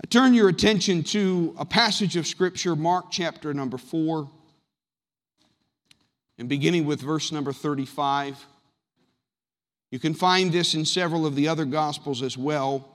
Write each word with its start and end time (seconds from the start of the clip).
I 0.00 0.06
turn 0.06 0.32
your 0.32 0.48
attention 0.48 1.02
to 1.04 1.56
a 1.58 1.64
passage 1.64 2.14
of 2.14 2.28
Scripture, 2.28 2.76
Mark 2.76 3.06
chapter 3.10 3.52
number 3.52 3.76
4, 3.76 4.30
and 6.38 6.48
beginning 6.48 6.86
with 6.86 7.00
verse 7.00 7.32
number 7.32 7.52
35. 7.52 8.46
You 9.90 9.98
can 9.98 10.14
find 10.14 10.52
this 10.52 10.74
in 10.74 10.84
several 10.84 11.26
of 11.26 11.34
the 11.34 11.48
other 11.48 11.64
Gospels 11.64 12.22
as 12.22 12.38
well. 12.38 12.88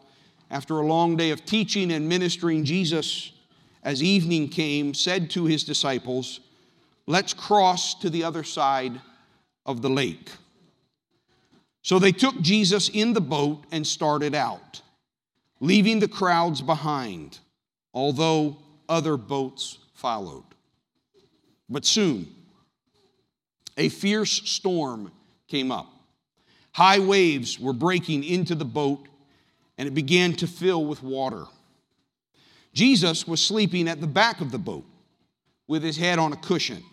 After 0.50 0.80
a 0.80 0.86
long 0.86 1.18
day 1.18 1.32
of 1.32 1.46
teaching 1.46 1.92
and 1.92 2.08
ministering, 2.08 2.64
Jesus, 2.64 3.34
as 3.84 4.02
evening 4.02 4.48
came, 4.48 4.94
said 4.94 5.30
to 5.32 5.44
his 5.44 5.66
disciples, 5.66 6.40
Let's 7.06 7.34
cross 7.34 7.96
to 7.96 8.10
the 8.10 8.24
other 8.24 8.46
side 8.46 9.02
of 9.66 9.82
the 9.82 9.90
lake. 9.90 10.30
So 11.82 12.00
they 12.00 12.14
took 12.14 12.40
Jesus 12.40 12.88
in 12.88 13.12
the 13.12 13.20
boat 13.20 13.66
and 13.74 13.86
started 13.86 14.34
out, 14.34 14.83
leaving 15.64 16.00
the 16.00 16.10
crowds 16.10 16.62
behind, 16.62 17.40
although 17.94 18.58
other 18.90 19.16
boats 19.16 19.78
followed. 19.94 20.44
But 21.70 21.86
soon, 21.86 22.28
a 23.78 23.88
fierce 23.88 24.42
storm 24.44 25.10
came 25.48 25.72
up. 25.72 25.88
High 26.74 27.00
waves 27.00 27.62
were 27.62 27.72
breaking 27.72 28.26
into 28.26 28.56
the 28.56 28.66
boat, 28.66 29.08
and 29.78 29.88
it 29.88 29.94
began 29.94 30.34
to 30.34 30.48
fill 30.48 30.84
with 30.84 31.02
water. 31.02 31.46
Jesus 32.74 33.26
was 33.26 33.42
sleeping 33.42 33.88
at 33.88 34.02
the 34.02 34.08
back 34.08 34.42
of 34.42 34.52
the 34.52 34.60
boat 34.60 34.84
with 35.70 35.82
his 35.82 35.96
head 35.96 36.20
on 36.20 36.34
a 36.34 36.38
cushion. 36.38 36.84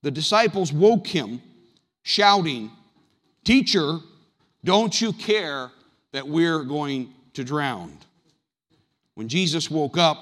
The 0.00 0.10
disciples 0.10 0.72
woke 0.72 1.06
him, 1.06 1.42
shouting, 2.02 2.70
Teacher, 3.44 3.98
don't 4.64 4.98
you 4.98 5.12
care 5.12 5.70
that 6.12 6.26
we're 6.26 6.62
going 6.64 7.12
to 7.34 7.44
drown? 7.44 7.98
When 9.14 9.28
Jesus 9.28 9.70
woke 9.70 9.98
up, 9.98 10.18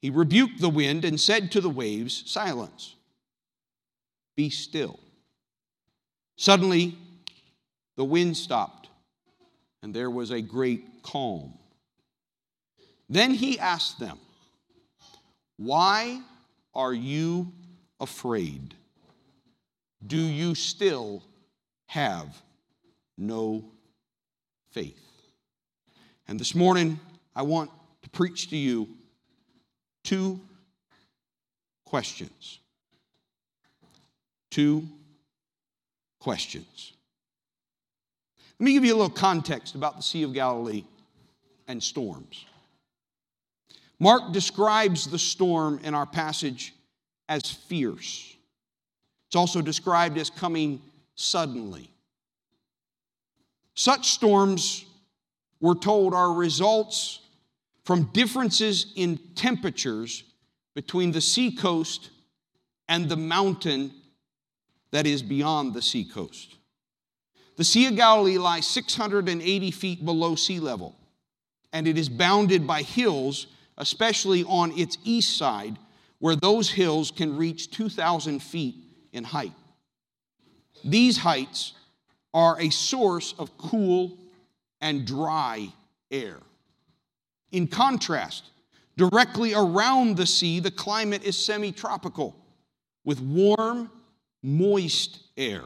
he 0.00 0.10
rebuked 0.10 0.60
the 0.60 0.68
wind 0.68 1.04
and 1.04 1.20
said 1.20 1.52
to 1.52 1.60
the 1.60 1.68
waves, 1.68 2.22
Silence, 2.26 2.94
be 4.36 4.50
still. 4.50 4.98
Suddenly, 6.36 6.96
the 7.96 8.04
wind 8.04 8.36
stopped, 8.36 8.88
and 9.82 9.92
there 9.92 10.10
was 10.10 10.30
a 10.30 10.40
great 10.40 11.02
calm. 11.02 11.52
Then 13.10 13.34
he 13.34 13.58
asked 13.58 13.98
them, 13.98 14.18
Why 15.58 16.20
are 16.74 16.94
you 16.94 17.52
afraid? 17.98 18.74
Do 20.06 20.16
you 20.16 20.54
still 20.54 21.22
have 21.86 22.40
no 23.18 23.64
faith? 24.70 25.09
And 26.30 26.38
this 26.38 26.54
morning, 26.54 27.00
I 27.34 27.42
want 27.42 27.72
to 28.02 28.10
preach 28.10 28.50
to 28.50 28.56
you 28.56 28.86
two 30.04 30.38
questions. 31.84 32.60
Two 34.52 34.86
questions. 36.20 36.92
Let 38.60 38.64
me 38.64 38.74
give 38.74 38.84
you 38.84 38.94
a 38.94 38.96
little 38.96 39.10
context 39.10 39.74
about 39.74 39.96
the 39.96 40.04
Sea 40.04 40.22
of 40.22 40.32
Galilee 40.32 40.84
and 41.66 41.82
storms. 41.82 42.46
Mark 43.98 44.32
describes 44.32 45.10
the 45.10 45.18
storm 45.18 45.80
in 45.82 45.96
our 45.96 46.06
passage 46.06 46.72
as 47.28 47.42
fierce. 47.50 48.36
It's 49.26 49.36
also 49.36 49.60
described 49.60 50.16
as 50.16 50.30
coming 50.30 50.80
suddenly. 51.16 51.90
Such 53.74 54.10
storms, 54.10 54.84
we're 55.60 55.74
told, 55.74 56.14
are 56.14 56.32
results 56.32 57.20
from 57.84 58.04
differences 58.12 58.92
in 58.96 59.18
temperatures 59.34 60.24
between 60.74 61.12
the 61.12 61.20
seacoast 61.20 62.10
and 62.88 63.08
the 63.08 63.16
mountain 63.16 63.92
that 64.90 65.06
is 65.06 65.22
beyond 65.22 65.74
the 65.74 65.82
seacoast. 65.82 66.56
The 67.56 67.64
Sea 67.64 67.86
of 67.88 67.96
Galilee 67.96 68.38
lies 68.38 68.66
680 68.66 69.70
feet 69.70 70.04
below 70.04 70.34
sea 70.34 70.60
level, 70.60 70.96
and 71.72 71.86
it 71.86 71.98
is 71.98 72.08
bounded 72.08 72.66
by 72.66 72.82
hills, 72.82 73.46
especially 73.76 74.44
on 74.44 74.72
its 74.78 74.96
east 75.04 75.36
side, 75.36 75.76
where 76.18 76.36
those 76.36 76.70
hills 76.70 77.10
can 77.10 77.36
reach 77.36 77.70
2,000 77.70 78.40
feet 78.40 78.76
in 79.12 79.24
height. 79.24 79.52
These 80.84 81.18
heights 81.18 81.74
are 82.32 82.58
a 82.60 82.70
source 82.70 83.34
of 83.38 83.56
cool 83.58 84.16
and 84.80 85.06
dry 85.06 85.68
air. 86.10 86.38
In 87.52 87.66
contrast, 87.66 88.44
directly 88.96 89.54
around 89.54 90.16
the 90.16 90.26
sea, 90.26 90.60
the 90.60 90.70
climate 90.70 91.24
is 91.24 91.36
semi 91.36 91.72
tropical 91.72 92.36
with 93.04 93.20
warm, 93.20 93.90
moist 94.42 95.20
air. 95.36 95.62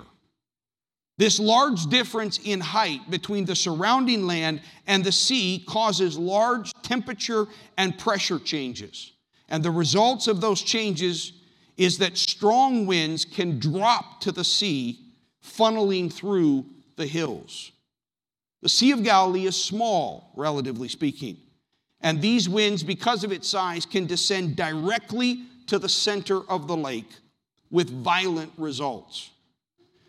This 1.17 1.39
large 1.39 1.87
difference 1.87 2.41
in 2.43 2.61
height 2.61 3.09
between 3.09 3.45
the 3.45 3.55
surrounding 3.55 4.27
land 4.27 4.63
and 4.87 5.05
the 5.05 5.13
sea 5.13 5.65
causes 5.67 6.19
large 6.19 6.73
temperature 6.83 7.47
and 7.79 7.97
pressure 7.97 8.41
changes. 8.41 9.13
And 9.49 9.63
the 9.63 9.71
results 9.71 10.27
of 10.27 10.41
those 10.41 10.63
changes 10.63 11.33
is 11.77 11.99
that 11.99 12.17
strong 12.17 12.87
winds 12.87 13.25
can 13.25 13.59
drop 13.59 14.21
to 14.23 14.33
the 14.33 14.45
sea, 14.45 14.99
funneling 15.43 16.13
through 16.13 16.67
the 16.97 17.07
hills. 17.07 17.73
The 18.65 18.71
Sea 18.71 18.93
of 18.93 19.05
Galilee 19.05 19.45
is 19.45 19.63
small, 19.63 20.31
relatively 20.35 20.89
speaking, 20.89 21.37
and 22.01 22.23
these 22.23 22.49
winds, 22.49 22.83
because 22.83 23.23
of 23.23 23.31
its 23.31 23.47
size, 23.47 23.85
can 23.85 24.07
descend 24.07 24.57
directly 24.57 25.43
to 25.67 25.79
the 25.79 25.89
center 25.91 26.41
of 26.49 26.67
the 26.67 26.75
lake 26.75 27.11
with 27.71 27.91
violent 27.91 28.51
results. 28.57 29.29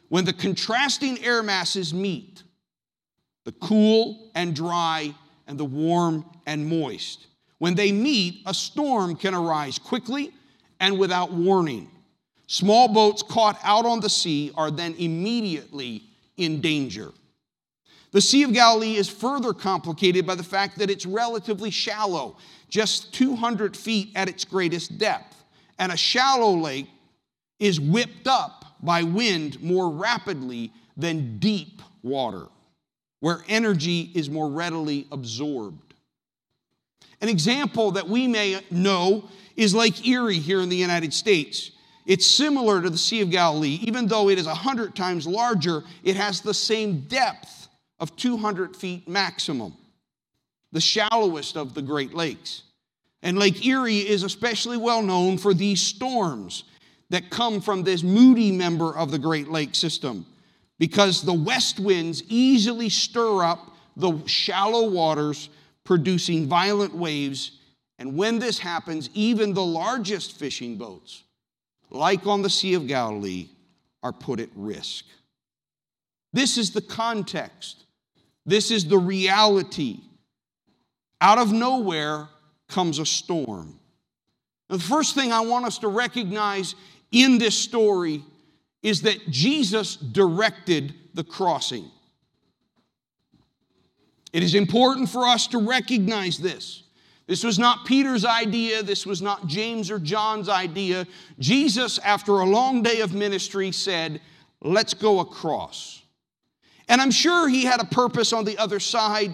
When 0.08 0.24
the 0.24 0.32
contrasting 0.32 1.22
air 1.22 1.44
masses 1.44 1.94
meet, 1.94 2.44
the 3.44 3.52
cool 3.52 4.32
and 4.36 4.56
dry 4.56 5.14
and 5.48 5.60
the 5.60 5.66
warm 5.66 6.24
and 6.46 6.66
moist, 6.66 7.28
when 7.58 7.76
they 7.76 7.92
meet, 7.92 8.42
a 8.46 8.54
storm 8.54 9.18
can 9.18 9.34
arise 9.34 9.78
quickly 9.78 10.32
and 10.80 10.98
without 10.98 11.30
warning. 11.34 11.92
Small 12.48 12.88
boats 12.88 13.22
caught 13.22 13.60
out 13.66 13.86
on 13.86 14.00
the 14.00 14.10
sea 14.10 14.54
are 14.56 14.72
then 14.72 14.96
immediately 14.98 16.04
in 16.38 16.62
danger. 16.62 17.12
The 18.16 18.22
Sea 18.22 18.44
of 18.44 18.54
Galilee 18.54 18.96
is 18.96 19.10
further 19.10 19.52
complicated 19.52 20.26
by 20.26 20.36
the 20.36 20.44
fact 20.44 20.78
that 20.78 20.90
it's 20.90 21.06
relatively 21.06 21.70
shallow, 21.70 22.38
just 22.70 23.14
200 23.14 23.76
feet 23.76 24.14
at 24.16 24.30
its 24.30 24.46
greatest 24.46 24.98
depth. 24.98 25.44
And 25.80 25.92
a 25.92 25.98
shallow 25.98 26.54
lake 26.54 26.88
is 27.60 27.78
whipped 27.78 28.26
up 28.26 28.78
by 28.82 29.04
wind 29.04 29.62
more 29.62 29.90
rapidly 29.90 30.72
than 30.96 31.40
deep 31.40 31.82
water, 32.04 32.46
where 33.20 33.44
energy 33.50 34.12
is 34.16 34.30
more 34.30 34.50
readily 34.50 35.08
absorbed. 35.12 35.94
An 37.20 37.28
example 37.28 37.92
that 37.92 38.08
we 38.08 38.30
may 38.30 38.62
know 38.72 39.28
is 39.58 39.76
Lake 39.76 40.08
Erie 40.08 40.40
here 40.40 40.62
in 40.62 40.70
the 40.70 40.78
United 40.78 41.14
States. 41.14 41.72
It's 42.06 42.26
similar 42.26 42.82
to 42.82 42.90
the 42.90 42.98
Sea 42.98 43.20
of 43.20 43.30
Galilee. 43.30 43.80
Even 43.82 44.08
though 44.08 44.30
it 44.30 44.40
is 44.40 44.48
100 44.48 44.96
times 44.96 45.28
larger, 45.28 45.84
it 46.02 46.16
has 46.16 46.40
the 46.40 46.54
same 46.54 47.02
depth 47.10 47.65
of 48.00 48.16
200 48.16 48.76
feet 48.76 49.08
maximum, 49.08 49.74
the 50.72 50.82
shallowest 50.82 51.58
of 51.58 51.74
the 51.74 51.82
Great 51.82 52.14
Lakes. 52.14 52.64
And 53.22 53.40
Lake 53.40 53.66
Erie 53.66 54.08
is 54.08 54.24
especially 54.24 54.78
well 54.78 55.02
known 55.02 55.38
for 55.38 55.54
these 55.54 55.82
storms 55.82 56.64
that 57.10 57.30
come 57.30 57.62
from 57.62 57.84
this 57.84 58.04
moody 58.04 58.52
member 58.52 58.96
of 58.96 59.12
the 59.12 59.20
Great 59.20 59.48
Lake 59.48 59.74
system 59.76 60.26
because 60.78 61.22
the 61.22 61.34
west 61.34 61.80
winds 61.80 62.24
easily 62.28 62.90
stir 62.90 63.44
up 63.44 63.76
the 63.96 64.26
shallow 64.26 64.90
waters, 64.90 65.50
producing 65.84 66.48
violent 66.48 66.94
waves 66.94 67.52
and 67.98 68.18
when 68.18 68.40
this 68.40 68.60
happens, 68.60 69.10
even 69.14 69.54
the 69.54 69.64
largest 69.64 70.38
fishing 70.38 70.78
boats, 70.78 71.24
like 71.90 72.28
on 72.28 72.42
the 72.42 72.50
Sea 72.50 72.74
of 72.74 72.88
Galilee, 72.88 73.48
are 74.04 74.12
put 74.12 74.40
at 74.40 74.50
risk. 74.56 75.06
This 76.34 76.58
is 76.58 76.72
the 76.72 76.82
context. 76.82 77.85
This 78.46 78.72
is 78.72 78.86
the 78.86 78.98
reality. 78.98 80.00
Out 81.22 81.38
of 81.38 81.52
nowhere 81.52 82.28
comes 82.68 83.00
a 83.00 83.06
storm. 83.06 83.80
Now, 84.70 84.78
the 84.78 84.84
first 84.84 85.16
thing 85.16 85.32
I 85.32 85.42
want 85.42 85.66
us 85.66 85.80
to 85.80 85.88
recognize 85.88 86.76
in 87.12 87.38
this 87.38 87.58
story 87.58 88.24
is 88.84 89.02
that 89.02 89.30
Jesus 89.30 89.96
directed 89.96 90.94
the 91.14 91.24
crossing. 91.24 91.90
It 94.34 94.44
is 94.44 94.54
important 94.54 95.10
for 95.10 95.26
us 95.26 95.48
to 95.48 95.60
recognize 95.60 96.38
this. 96.38 96.84
This 97.28 97.44
was 97.44 97.58
not 97.58 97.86
Peter's 97.86 98.26
idea. 98.26 98.84
This 98.84 99.06
was 99.06 99.22
not 99.22 99.48
James 99.48 99.90
or 99.90 99.98
John's 99.98 100.50
idea. 100.50 101.08
Jesus, 101.40 101.98
after 102.00 102.34
a 102.34 102.46
long 102.46 102.84
day 102.84 103.00
of 103.00 103.14
ministry, 103.14 103.72
said, 103.72 104.22
Let's 104.62 104.94
go 104.94 105.20
across. 105.20 106.02
And 106.88 107.02
I'm 107.02 107.12
sure 107.12 107.48
he 107.48 107.66
had 107.66 107.82
a 107.82 107.86
purpose 107.86 108.34
on 108.34 108.46
the 108.46 108.58
other 108.58 108.80
side, 108.80 109.34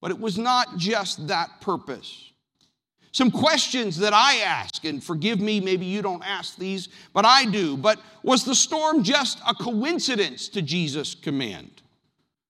But 0.00 0.10
it 0.10 0.20
was 0.20 0.38
not 0.38 0.76
just 0.76 1.26
that 1.28 1.60
purpose. 1.60 2.32
Some 3.12 3.30
questions 3.30 3.96
that 3.98 4.12
I 4.12 4.36
ask, 4.40 4.84
and 4.84 5.02
forgive 5.02 5.40
me, 5.40 5.58
maybe 5.58 5.86
you 5.86 6.02
don't 6.02 6.22
ask 6.22 6.56
these, 6.56 6.90
but 7.14 7.24
I 7.24 7.46
do. 7.46 7.76
But 7.76 7.98
was 8.22 8.44
the 8.44 8.54
storm 8.54 9.02
just 9.02 9.40
a 9.48 9.54
coincidence 9.54 10.48
to 10.50 10.60
Jesus' 10.60 11.14
command? 11.14 11.75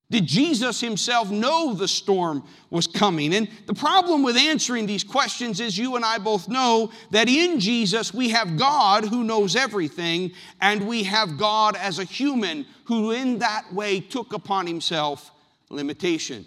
Did 0.08 0.26
Jesus 0.26 0.80
himself 0.80 1.30
know 1.30 1.74
the 1.74 1.88
storm 1.88 2.44
was 2.70 2.86
coming? 2.86 3.34
And 3.34 3.48
the 3.66 3.74
problem 3.74 4.22
with 4.22 4.36
answering 4.36 4.86
these 4.86 5.02
questions 5.02 5.58
is 5.58 5.76
you 5.76 5.96
and 5.96 6.04
I 6.04 6.18
both 6.18 6.48
know 6.48 6.92
that 7.10 7.28
in 7.28 7.58
Jesus 7.58 8.14
we 8.14 8.28
have 8.28 8.56
God 8.56 9.04
who 9.04 9.24
knows 9.24 9.56
everything, 9.56 10.30
and 10.60 10.86
we 10.86 11.02
have 11.02 11.36
God 11.36 11.74
as 11.74 11.98
a 11.98 12.04
human 12.04 12.66
who, 12.84 13.10
in 13.10 13.40
that 13.40 13.72
way, 13.72 13.98
took 13.98 14.32
upon 14.32 14.68
himself 14.68 15.32
limitation. 15.70 16.46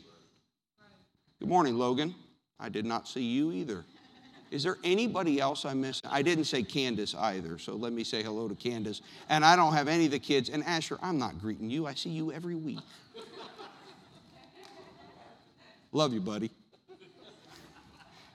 Good 1.40 1.50
morning, 1.50 1.78
Logan. 1.78 2.16
I 2.62 2.70
did 2.70 2.86
not 2.86 3.10
see 3.10 3.24
you 3.24 3.52
either. 3.52 3.84
Is 4.52 4.64
there 4.64 4.78
anybody 4.84 5.40
else 5.40 5.64
I 5.64 5.74
missed? 5.74 6.06
I 6.10 6.22
didn't 6.22 6.46
say 6.46 6.64
Candace 6.64 7.14
either, 7.14 7.60
so 7.60 7.76
let 7.76 7.94
me 7.94 8.04
say 8.04 8.24
hello 8.24 8.48
to 8.48 8.56
Candace. 8.56 9.02
And 9.30 9.46
I 9.46 9.56
don't 9.56 9.74
have 9.74 9.88
any 9.88 10.06
of 10.06 10.12
the 10.12 10.20
kids. 10.20 10.50
And 10.50 10.64
Asher, 10.64 10.98
I'm 11.02 11.20
not 11.20 11.40
greeting 11.40 11.70
you. 11.70 11.86
I 11.86 11.94
see 11.94 12.10
you 12.10 12.32
every 12.32 12.56
week. 12.56 12.80
Love 15.92 16.14
you, 16.14 16.22
buddy. 16.22 16.52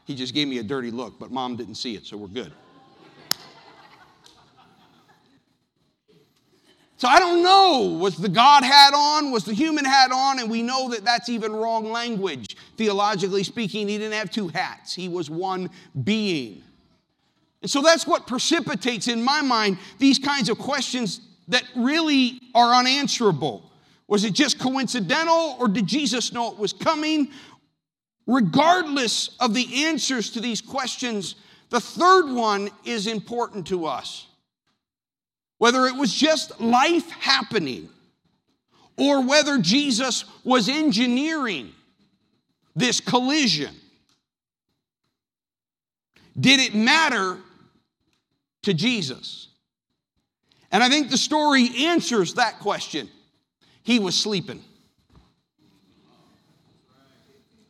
He 0.07 0.15
just 0.15 0.35
gave 0.35 0.49
me 0.49 0.59
a 0.59 0.63
dirty 0.63 0.91
look, 0.91 1.19
but 1.19 1.31
mom 1.31 1.57
didn't 1.57 1.77
see 1.77 1.95
it, 1.95 2.05
so 2.05 2.17
we're 2.17 2.29
good. 2.29 2.53
So 6.97 7.09
I 7.09 7.19
don't 7.19 7.43
know. 7.43 7.99
Was 7.99 8.17
the 8.17 8.29
God 8.29 8.65
hat 8.65 8.95
on? 8.95 9.31
Was 9.31 9.45
the 9.45 9.53
human 9.53 9.85
hat 9.85 10.11
on? 10.11 10.39
And 10.39 10.51
we 10.51 10.63
know 10.63 10.89
that 10.91 11.05
that's 11.05 11.29
even 11.29 11.53
wrong 11.53 11.91
language. 11.91 12.57
Theologically 12.77 13.43
speaking, 13.43 13.89
he 13.89 13.99
didn't 13.99 14.15
have 14.15 14.31
two 14.31 14.49
hats, 14.49 14.95
he 14.95 15.09
was 15.09 15.29
one 15.29 15.71
being. 16.03 16.63
And 17.63 17.71
so 17.71 17.81
that's 17.81 18.07
what 18.07 18.27
precipitates 18.27 19.09
in 19.09 19.23
my 19.23 19.41
mind 19.41 19.79
these 19.99 20.19
kinds 20.19 20.49
of 20.49 20.59
questions 20.59 21.21
that 21.49 21.65
really 21.75 22.41
are 22.55 22.75
unanswerable. 22.75 23.71
Was 24.09 24.25
it 24.25 24.35
just 24.35 24.59
coincidental 24.59 25.57
or 25.59 25.69
did 25.69 25.87
Jesus 25.87 26.33
know 26.33 26.53
it 26.53 26.59
was 26.59 26.73
coming? 26.73 27.31
Regardless 28.27 29.37
of 29.41 29.55
the 29.55 29.85
answers 29.85 30.31
to 30.31 30.41
these 30.41 30.61
questions, 30.61 31.37
the 31.71 31.81
third 31.81 32.33
one 32.33 32.71
is 32.85 33.07
important 33.07 33.67
to 33.69 33.87
us. 33.87 34.27
Whether 35.59 35.87
it 35.87 35.97
was 35.97 36.13
just 36.13 36.61
life 36.61 37.11
happening 37.11 37.89
or 38.97 39.27
whether 39.27 39.59
Jesus 39.59 40.25
was 40.45 40.69
engineering 40.69 41.73
this 42.77 43.01
collision, 43.01 43.75
did 46.39 46.61
it 46.61 46.75
matter 46.75 47.39
to 48.63 48.75
Jesus? 48.75 49.49
And 50.73 50.83
I 50.83 50.89
think 50.89 51.11
the 51.11 51.17
story 51.19 51.69
answers 51.87 52.35
that 52.35 52.59
question. 52.59 53.09
He 53.85 53.99
was 53.99 54.17
sleeping. 54.19 54.63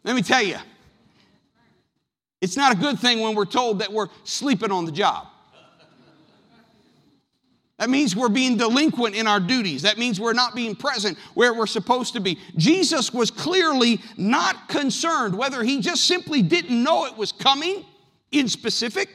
Let 0.04 0.14
me 0.16 0.22
tell 0.22 0.42
you, 0.42 0.56
it's 2.40 2.56
not 2.56 2.72
a 2.72 2.76
good 2.76 2.98
thing 2.98 3.20
when 3.20 3.34
we're 3.34 3.46
told 3.46 3.80
that 3.80 3.92
we're 3.92 4.08
sleeping 4.22 4.70
on 4.70 4.84
the 4.84 4.92
job. 4.92 5.26
That 7.78 7.90
means 7.90 8.14
we're 8.14 8.28
being 8.28 8.56
delinquent 8.56 9.16
in 9.16 9.26
our 9.26 9.40
duties. 9.40 9.82
That 9.82 9.98
means 9.98 10.20
we're 10.20 10.32
not 10.32 10.54
being 10.54 10.76
present 10.76 11.18
where 11.34 11.52
we're 11.52 11.66
supposed 11.66 12.12
to 12.12 12.20
be. 12.20 12.38
Jesus 12.56 13.12
was 13.12 13.32
clearly 13.32 14.00
not 14.16 14.68
concerned 14.68 15.36
whether 15.36 15.64
he 15.64 15.80
just 15.80 16.04
simply 16.04 16.40
didn't 16.40 16.80
know 16.82 17.06
it 17.06 17.16
was 17.16 17.32
coming 17.32 17.84
in 18.30 18.48
specific 18.48 19.08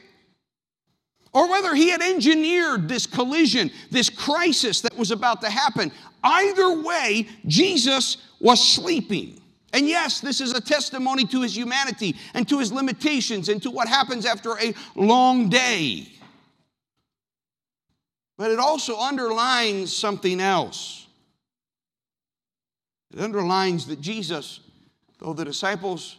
or 1.32 1.48
whether 1.48 1.74
he 1.74 1.88
had 1.88 2.02
engineered 2.02 2.88
this 2.88 3.06
collision, 3.06 3.70
this 3.90 4.10
crisis 4.10 4.80
that 4.82 4.96
was 4.96 5.10
about 5.10 5.40
to 5.42 5.48
happen. 5.48 5.92
Either 6.22 6.82
way, 6.82 7.26
Jesus 7.46 8.16
was 8.40 8.66
sleeping. 8.66 9.40
And 9.72 9.86
yes, 9.86 10.20
this 10.20 10.40
is 10.40 10.52
a 10.52 10.60
testimony 10.60 11.24
to 11.26 11.42
his 11.42 11.56
humanity 11.56 12.16
and 12.34 12.48
to 12.48 12.58
his 12.58 12.72
limitations 12.72 13.48
and 13.48 13.62
to 13.62 13.70
what 13.70 13.88
happens 13.88 14.26
after 14.26 14.58
a 14.58 14.74
long 14.96 15.48
day. 15.48 16.08
But 18.36 18.50
it 18.50 18.58
also 18.58 18.98
underlines 18.98 19.94
something 19.94 20.40
else. 20.40 21.06
It 23.12 23.20
underlines 23.20 23.86
that 23.86 24.00
Jesus, 24.00 24.60
though 25.18 25.34
the 25.34 25.44
disciples 25.44 26.16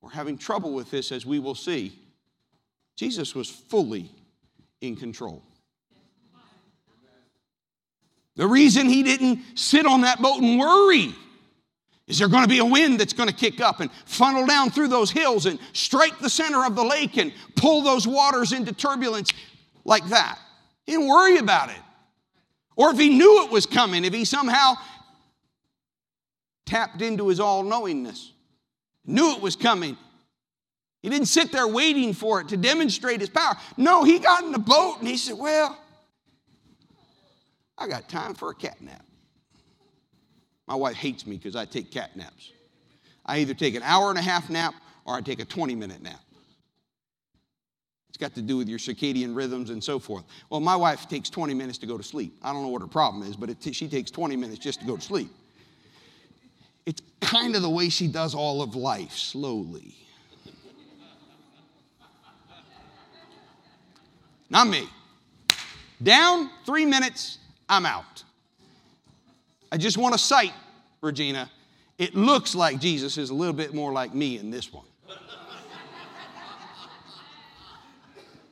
were 0.00 0.10
having 0.10 0.38
trouble 0.38 0.72
with 0.72 0.90
this, 0.90 1.12
as 1.12 1.26
we 1.26 1.38
will 1.38 1.54
see, 1.54 1.98
Jesus 2.96 3.34
was 3.34 3.48
fully 3.48 4.10
in 4.80 4.96
control. 4.96 5.42
The 8.36 8.46
reason 8.46 8.88
he 8.88 9.02
didn't 9.02 9.40
sit 9.54 9.86
on 9.86 10.02
that 10.02 10.20
boat 10.20 10.42
and 10.42 10.58
worry 10.58 11.14
is 12.06 12.18
there 12.18 12.28
going 12.28 12.42
to 12.42 12.48
be 12.48 12.58
a 12.58 12.64
wind 12.64 13.00
that's 13.00 13.14
going 13.14 13.28
to 13.28 13.34
kick 13.34 13.60
up 13.60 13.80
and 13.80 13.90
funnel 14.04 14.46
down 14.46 14.70
through 14.70 14.88
those 14.88 15.10
hills 15.10 15.46
and 15.46 15.58
strike 15.72 16.18
the 16.18 16.28
center 16.28 16.64
of 16.66 16.76
the 16.76 16.84
lake 16.84 17.16
and 17.16 17.32
pull 17.56 17.82
those 17.82 18.06
waters 18.06 18.52
into 18.52 18.74
turbulence 18.74 19.32
like 19.84 20.06
that? 20.08 20.38
He 20.84 20.92
didn't 20.92 21.08
worry 21.08 21.38
about 21.38 21.70
it. 21.70 21.80
Or 22.76 22.90
if 22.90 22.98
he 22.98 23.08
knew 23.08 23.44
it 23.44 23.50
was 23.50 23.64
coming, 23.64 24.04
if 24.04 24.12
he 24.12 24.24
somehow 24.26 24.74
tapped 26.66 27.00
into 27.00 27.28
his 27.28 27.40
all 27.40 27.62
knowingness, 27.62 28.32
knew 29.06 29.34
it 29.34 29.40
was 29.40 29.56
coming, 29.56 29.96
he 31.02 31.08
didn't 31.08 31.28
sit 31.28 31.52
there 31.52 31.68
waiting 31.68 32.12
for 32.12 32.40
it 32.40 32.48
to 32.48 32.56
demonstrate 32.56 33.20
his 33.20 33.30
power. 33.30 33.54
No, 33.78 34.04
he 34.04 34.18
got 34.18 34.42
in 34.42 34.52
the 34.52 34.58
boat 34.58 34.96
and 34.98 35.08
he 35.08 35.16
said, 35.16 35.38
Well, 35.38 35.78
I 37.76 37.88
got 37.88 38.08
time 38.08 38.34
for 38.34 38.50
a 38.50 38.54
cat 38.54 38.80
nap. 38.80 39.04
My 40.66 40.74
wife 40.74 40.94
hates 40.94 41.26
me 41.26 41.36
because 41.36 41.56
I 41.56 41.64
take 41.64 41.90
cat 41.90 42.16
naps. 42.16 42.52
I 43.26 43.38
either 43.38 43.54
take 43.54 43.74
an 43.74 43.82
hour 43.82 44.10
and 44.10 44.18
a 44.18 44.22
half 44.22 44.48
nap 44.48 44.74
or 45.04 45.14
I 45.14 45.20
take 45.20 45.40
a 45.40 45.44
20 45.44 45.74
minute 45.74 46.02
nap. 46.02 46.20
It's 48.08 48.18
got 48.18 48.34
to 48.36 48.42
do 48.42 48.56
with 48.56 48.68
your 48.68 48.78
circadian 48.78 49.34
rhythms 49.34 49.70
and 49.70 49.82
so 49.82 49.98
forth. 49.98 50.24
Well, 50.48 50.60
my 50.60 50.76
wife 50.76 51.08
takes 51.08 51.28
20 51.28 51.52
minutes 51.52 51.78
to 51.78 51.86
go 51.86 51.98
to 51.98 52.02
sleep. 52.04 52.38
I 52.42 52.52
don't 52.52 52.62
know 52.62 52.68
what 52.68 52.80
her 52.80 52.86
problem 52.86 53.28
is, 53.28 53.34
but 53.34 53.60
t- 53.60 53.72
she 53.72 53.88
takes 53.88 54.10
20 54.12 54.36
minutes 54.36 54.60
just 54.60 54.80
to 54.80 54.86
go 54.86 54.94
to 54.96 55.02
sleep. 55.02 55.30
It's 56.86 57.02
kind 57.20 57.56
of 57.56 57.62
the 57.62 57.70
way 57.70 57.88
she 57.88 58.06
does 58.06 58.34
all 58.34 58.62
of 58.62 58.76
life, 58.76 59.12
slowly. 59.12 59.96
Not 64.48 64.68
me. 64.68 64.88
Down, 66.00 66.50
three 66.64 66.86
minutes, 66.86 67.38
I'm 67.68 67.86
out. 67.86 68.24
I 69.72 69.76
just 69.76 69.98
want 69.98 70.14
to 70.14 70.18
cite, 70.18 70.52
Regina, 71.00 71.50
it 71.98 72.14
looks 72.14 72.54
like 72.54 72.80
Jesus 72.80 73.18
is 73.18 73.30
a 73.30 73.34
little 73.34 73.54
bit 73.54 73.74
more 73.74 73.92
like 73.92 74.14
me 74.14 74.38
in 74.38 74.50
this 74.50 74.72
one. 74.72 74.84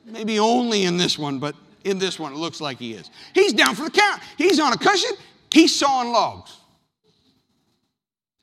Maybe 0.05 0.37
only 0.37 0.83
in 0.83 0.97
this 0.97 1.17
one, 1.17 1.39
but 1.39 1.55
in 1.83 1.97
this 1.97 2.19
one 2.19 2.33
it 2.33 2.37
looks 2.37 2.61
like 2.61 2.77
he 2.77 2.93
is. 2.93 3.09
He's 3.33 3.53
down 3.53 3.75
for 3.75 3.83
the 3.83 3.91
count. 3.91 4.21
He's 4.37 4.59
on 4.59 4.73
a 4.73 4.77
cushion, 4.77 5.11
he's 5.49 5.73
sawing 5.75 6.11
logs. 6.11 6.57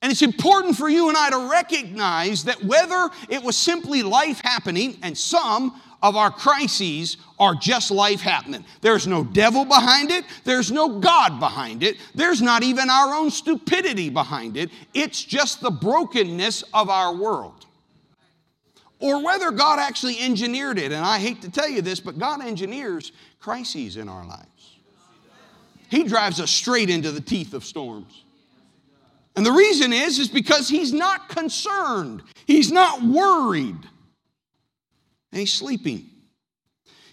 And 0.03 0.11
it's 0.11 0.23
important 0.23 0.77
for 0.77 0.89
you 0.89 1.09
and 1.09 1.17
I 1.17 1.31
to 1.31 1.51
recognize 1.51 2.45
that 2.45 2.65
whether 2.65 3.11
it 3.29 3.43
was 3.43 3.57
simply 3.57 4.03
life 4.03 4.41
happening, 4.43 4.97
and 5.03 5.17
some 5.17 5.81
of 6.03 6.17
our 6.17 6.31
crises 6.31 7.17
are 7.39 7.55
just 7.55 7.91
life 7.91 8.21
happening. 8.21 8.65
There's 8.81 9.07
no 9.07 9.25
devil 9.25 9.65
behind 9.65 10.11
it, 10.11 10.25
there's 10.45 10.71
no 10.71 11.01
God 11.01 11.41
behind 11.41 11.83
it, 11.83 11.97
there's 12.15 12.41
not 12.41 12.63
even 12.63 12.89
our 12.91 13.15
own 13.15 13.31
stupidity 13.31 14.11
behind 14.11 14.57
it. 14.57 14.71
It's 14.95 15.23
just 15.23 15.61
the 15.61 15.71
brokenness 15.71 16.65
of 16.75 16.89
our 16.89 17.15
world. 17.15 17.67
Or 18.99 19.25
whether 19.25 19.51
God 19.51 19.79
actually 19.79 20.19
engineered 20.21 20.79
it. 20.79 20.93
And 20.93 21.05
I 21.05 21.19
hate 21.19 21.41
to 21.43 21.51
tell 21.51 21.69
you 21.69 21.81
this, 21.81 22.01
but 22.01 22.19
God 22.19 22.43
engineers 22.43 23.13
crises 23.39 23.97
in 23.97 24.09
our 24.09 24.27
lives. 24.27 24.47
He 25.89 26.05
drives 26.05 26.39
us 26.39 26.51
straight 26.51 26.91
into 26.91 27.11
the 27.11 27.21
teeth 27.21 27.55
of 27.55 27.65
storms. 27.65 28.25
And 29.37 29.47
the 29.47 29.53
reason 29.53 29.93
is 29.93 30.19
is 30.19 30.29
because 30.29 30.69
he's 30.69 30.93
not 30.93 31.29
concerned. 31.29 32.23
He's 32.47 32.71
not 32.71 33.03
worried 33.03 33.79
and 35.33 35.41
he's 35.41 35.53
sleeping. 35.53 36.11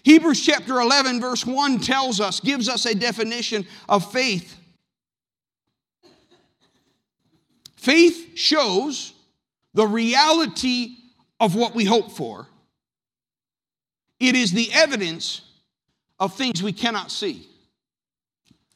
Hebrews 0.02 0.44
chapter 0.44 0.80
11, 0.80 1.20
verse 1.20 1.44
1 1.44 1.80
tells 1.80 2.20
us, 2.20 2.40
gives 2.40 2.68
us 2.68 2.86
a 2.86 2.94
definition 2.94 3.66
of 3.88 4.10
faith. 4.10 4.56
Faith 7.76 8.36
shows 8.36 9.12
the 9.74 9.86
reality 9.86 10.96
of 11.40 11.54
what 11.54 11.74
we 11.74 11.84
hope 11.84 12.10
for, 12.10 12.46
it 14.18 14.34
is 14.34 14.52
the 14.52 14.70
evidence 14.72 15.42
of 16.18 16.34
things 16.34 16.62
we 16.62 16.72
cannot 16.72 17.10
see. 17.10 17.46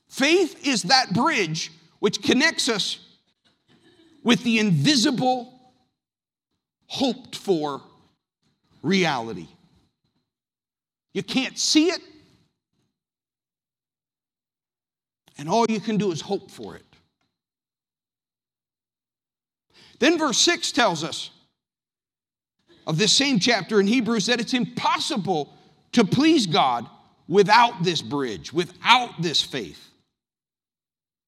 Faith 0.09 0.67
is 0.67 0.83
that 0.85 1.13
bridge 1.13 1.73
which 1.99 2.23
connects 2.23 2.69
us 2.69 2.99
with 4.23 4.45
the 4.45 4.59
invisible 4.59 5.53
hoped 6.87 7.35
for 7.35 7.83
reality. 8.83 9.49
You 11.15 11.23
can't 11.23 11.59
see 11.59 11.91
it, 11.91 12.01
and 15.39 15.49
all 15.49 15.67
you 15.69 15.81
can 15.81 15.97
do 15.97 16.11
is 16.13 16.21
hope 16.21 16.51
for 16.51 16.77
it. 16.77 16.85
Then 19.99 20.19
verse 20.19 20.39
6 20.39 20.73
tells 20.73 21.05
us 21.05 21.31
of 22.87 22.99
this 22.99 23.13
same 23.13 23.39
chapter 23.39 23.79
in 23.81 23.87
Hebrews 23.87 24.27
that 24.27 24.41
it's 24.41 24.55
impossible 24.55 25.53
to 25.93 26.05
please 26.05 26.47
God 26.47 26.87
without 27.29 27.85
this 27.85 28.03
bridge, 28.03 28.53
without 28.53 29.23
this 29.23 29.41
faith. 29.41 29.91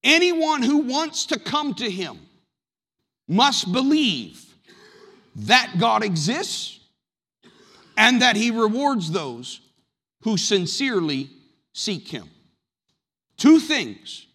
Anyone 0.03 0.63
who 0.63 0.79
wants 0.79 1.27
to 1.27 1.39
come 1.39 1.75
to 1.75 1.89
Him 1.89 2.19
must 3.29 3.73
believe 3.73 4.45
that 5.37 5.75
God 5.79 6.03
exists 6.03 6.81
and 7.97 8.23
that 8.23 8.37
He 8.37 8.51
rewards 8.51 9.11
those 9.11 9.61
who 10.23 10.37
sincerely 10.37 11.31
seek 11.73 12.09
Him. 12.09 12.29
Two 13.37 13.59
things. 13.59 14.27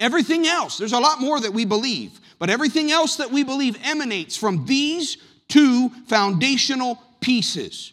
Everything 0.00 0.46
else, 0.46 0.76
there's 0.76 0.92
a 0.92 0.98
lot 0.98 1.20
more 1.20 1.40
that 1.40 1.52
we 1.52 1.64
believe, 1.64 2.20
but 2.38 2.50
everything 2.50 2.90
else 2.90 3.16
that 3.16 3.30
we 3.30 3.44
believe 3.44 3.78
emanates 3.84 4.36
from 4.36 4.66
these 4.66 5.16
two 5.48 5.88
foundational 6.08 7.00
pieces. 7.20 7.92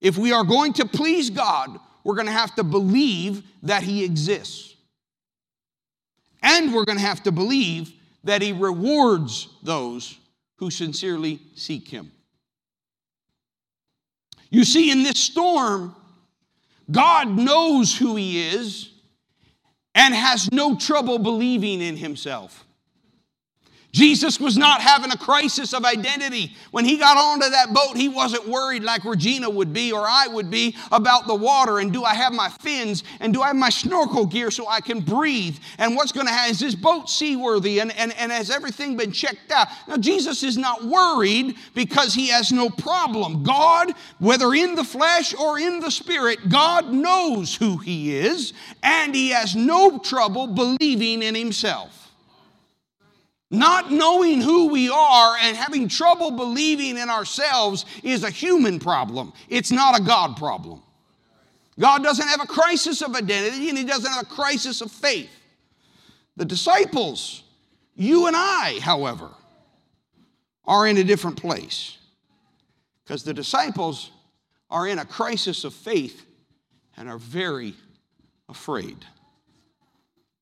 If 0.00 0.16
we 0.16 0.32
are 0.32 0.44
going 0.44 0.72
to 0.74 0.86
please 0.86 1.28
God, 1.28 1.78
we're 2.04 2.14
going 2.14 2.26
to 2.26 2.32
have 2.32 2.54
to 2.54 2.64
believe 2.64 3.42
that 3.64 3.82
He 3.82 4.04
exists. 4.04 4.74
And 6.42 6.72
we're 6.72 6.86
going 6.86 6.98
to 6.98 7.04
have 7.04 7.22
to 7.24 7.32
believe 7.32 7.92
that 8.24 8.40
He 8.40 8.52
rewards 8.52 9.48
those 9.62 10.18
who 10.56 10.70
sincerely 10.70 11.40
seek 11.54 11.88
Him. 11.88 12.12
You 14.50 14.64
see, 14.64 14.90
in 14.90 15.02
this 15.02 15.18
storm, 15.18 15.94
God 16.90 17.28
knows 17.28 17.96
who 17.96 18.16
He 18.16 18.48
is 18.48 18.90
and 19.94 20.14
has 20.14 20.50
no 20.52 20.76
trouble 20.76 21.18
believing 21.18 21.80
in 21.80 21.96
Himself. 21.96 22.66
Jesus 23.92 24.38
was 24.38 24.56
not 24.56 24.80
having 24.80 25.10
a 25.10 25.16
crisis 25.16 25.74
of 25.74 25.84
identity. 25.84 26.54
When 26.70 26.84
he 26.84 26.96
got 26.96 27.16
onto 27.16 27.50
that 27.50 27.74
boat, 27.74 27.96
he 27.96 28.08
wasn't 28.08 28.46
worried 28.46 28.84
like 28.84 29.04
Regina 29.04 29.50
would 29.50 29.72
be 29.72 29.90
or 29.90 30.06
I 30.06 30.28
would 30.28 30.48
be 30.48 30.76
about 30.92 31.26
the 31.26 31.34
water 31.34 31.80
and 31.80 31.92
do 31.92 32.04
I 32.04 32.14
have 32.14 32.32
my 32.32 32.48
fins 32.48 33.02
and 33.18 33.34
do 33.34 33.42
I 33.42 33.48
have 33.48 33.56
my 33.56 33.68
snorkel 33.68 34.26
gear 34.26 34.52
so 34.52 34.68
I 34.68 34.80
can 34.80 35.00
breathe 35.00 35.58
and 35.78 35.96
what's 35.96 36.12
going 36.12 36.26
to 36.26 36.32
happen? 36.32 36.52
Is 36.52 36.60
this 36.60 36.76
boat 36.76 37.10
seaworthy 37.10 37.80
and, 37.80 37.92
and, 37.96 38.12
and 38.16 38.30
has 38.30 38.50
everything 38.50 38.96
been 38.96 39.10
checked 39.10 39.50
out? 39.50 39.66
Now, 39.88 39.96
Jesus 39.96 40.44
is 40.44 40.56
not 40.56 40.84
worried 40.84 41.56
because 41.74 42.14
he 42.14 42.28
has 42.28 42.52
no 42.52 42.70
problem. 42.70 43.42
God, 43.42 43.92
whether 44.20 44.54
in 44.54 44.76
the 44.76 44.84
flesh 44.84 45.34
or 45.34 45.58
in 45.58 45.80
the 45.80 45.90
spirit, 45.90 46.48
God 46.48 46.92
knows 46.92 47.56
who 47.56 47.78
he 47.78 48.16
is 48.16 48.52
and 48.84 49.16
he 49.16 49.30
has 49.30 49.56
no 49.56 49.98
trouble 49.98 50.46
believing 50.46 51.22
in 51.22 51.34
himself. 51.34 51.99
Not 53.50 53.90
knowing 53.90 54.40
who 54.40 54.68
we 54.68 54.88
are 54.88 55.36
and 55.40 55.56
having 55.56 55.88
trouble 55.88 56.30
believing 56.30 56.96
in 56.96 57.10
ourselves 57.10 57.84
is 58.04 58.22
a 58.22 58.30
human 58.30 58.78
problem. 58.78 59.32
It's 59.48 59.72
not 59.72 59.98
a 59.98 60.02
God 60.02 60.36
problem. 60.36 60.82
God 61.78 62.04
doesn't 62.04 62.28
have 62.28 62.42
a 62.42 62.46
crisis 62.46 63.02
of 63.02 63.16
identity 63.16 63.68
and 63.68 63.76
He 63.76 63.84
doesn't 63.84 64.10
have 64.10 64.22
a 64.22 64.26
crisis 64.26 64.80
of 64.80 64.92
faith. 64.92 65.30
The 66.36 66.44
disciples, 66.44 67.42
you 67.96 68.28
and 68.28 68.36
I, 68.36 68.78
however, 68.82 69.30
are 70.64 70.86
in 70.86 70.96
a 70.98 71.04
different 71.04 71.36
place 71.36 71.98
because 73.02 73.24
the 73.24 73.34
disciples 73.34 74.10
are 74.70 74.86
in 74.86 75.00
a 75.00 75.04
crisis 75.04 75.64
of 75.64 75.74
faith 75.74 76.24
and 76.96 77.08
are 77.08 77.18
very 77.18 77.74
afraid. 78.48 79.04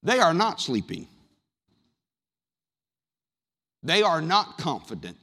They 0.03 0.19
are 0.19 0.35
not 0.35 0.61
sleeping. 0.61 1.09
They 3.89 4.03
are 4.03 4.21
not 4.21 4.59
confident. 4.59 5.17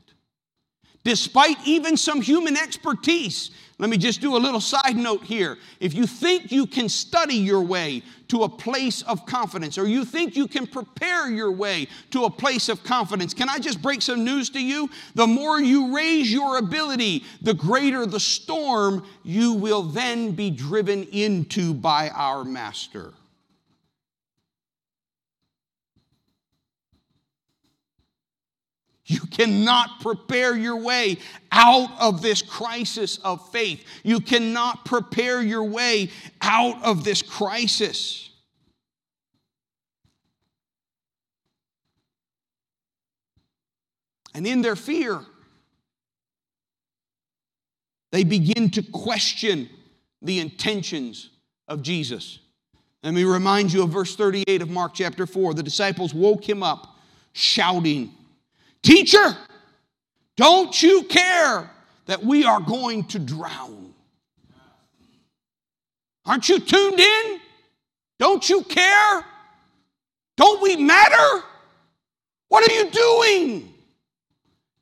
Despite 1.04 1.58
even 1.68 1.98
some 1.98 2.20
human 2.20 2.58
expertise, 2.58 3.52
let 3.78 3.92
me 3.92 3.98
just 3.98 4.22
do 4.22 4.36
a 4.36 4.40
little 4.40 4.60
side 4.60 4.96
note 4.96 5.24
here. 5.24 5.60
If 5.80 5.94
you 5.94 6.08
think 6.08 6.52
you 6.52 6.66
can 6.66 6.90
study 6.90 7.36
your 7.36 7.62
way 7.62 8.02
to 8.30 8.42
a 8.42 8.50
place 8.50 9.04
of 9.04 9.28
confidence, 9.28 9.78
or 9.78 9.86
you 9.86 10.04
think 10.04 10.36
you 10.36 10.48
can 10.48 10.66
prepare 10.66 11.30
your 11.30 11.52
way 11.52 11.88
to 12.10 12.24
a 12.24 12.30
place 12.32 12.68
of 12.68 12.84
confidence, 12.84 13.36
can 13.36 13.50
I 13.50 13.60
just 13.60 13.84
break 13.84 14.02
some 14.02 14.26
news 14.26 14.50
to 14.50 14.60
you? 14.60 14.90
The 15.14 15.28
more 15.28 15.62
you 15.62 15.96
raise 15.96 16.34
your 16.34 16.58
ability, 16.58 17.24
the 17.44 17.54
greater 17.54 18.08
the 18.08 18.20
storm 18.20 19.06
you 19.22 19.54
will 19.54 19.84
then 19.84 20.32
be 20.32 20.50
driven 20.50 21.04
into 21.04 21.76
by 21.76 22.10
our 22.10 22.44
Master. 22.44 23.14
You 29.06 29.20
cannot 29.20 30.02
prepare 30.02 30.56
your 30.56 30.78
way 30.78 31.18
out 31.52 31.90
of 32.00 32.22
this 32.22 32.42
crisis 32.42 33.20
of 33.20 33.48
faith. 33.52 33.84
You 34.04 34.20
cannot 34.20 34.84
prepare 34.84 35.42
your 35.44 35.64
way 35.64 36.10
out 36.42 36.84
of 36.84 37.04
this 37.04 37.22
crisis. 37.22 38.32
And 44.34 44.46
in 44.46 44.62
their 44.62 44.76
fear, 44.76 45.22
they 48.12 48.24
begin 48.24 48.70
to 48.72 48.82
question 48.82 49.70
the 50.22 50.40
intentions 50.40 51.30
of 51.68 51.84
Jesus. 51.84 52.40
Let 53.04 53.14
me 53.14 53.24
remind 53.24 53.72
you 53.72 53.84
of 53.84 53.92
verse 53.92 54.16
38 54.16 54.64
of 54.64 54.70
Mark 54.70 54.94
chapter 54.96 55.28
4. 55.28 55.54
The 55.54 55.64
disciples 55.64 56.14
woke 56.14 56.48
him 56.48 56.64
up 56.64 56.98
shouting, 57.34 58.14
Teacher, 58.86 59.36
don't 60.38 60.84
you 60.84 61.02
care 61.06 61.68
that 62.06 62.24
we 62.24 62.46
are 62.46 62.60
going 62.60 63.04
to 63.06 63.18
drown? 63.18 63.96
Aren't 66.24 66.50
you 66.50 66.60
tuned 66.60 67.00
in? 67.00 67.40
Don't 68.20 68.48
you 68.48 68.62
care? 68.62 69.26
Don't 70.38 70.62
we 70.62 70.76
matter? 70.76 71.44
What 72.50 72.70
are 72.70 72.74
you 72.76 72.92
doing? 72.92 73.74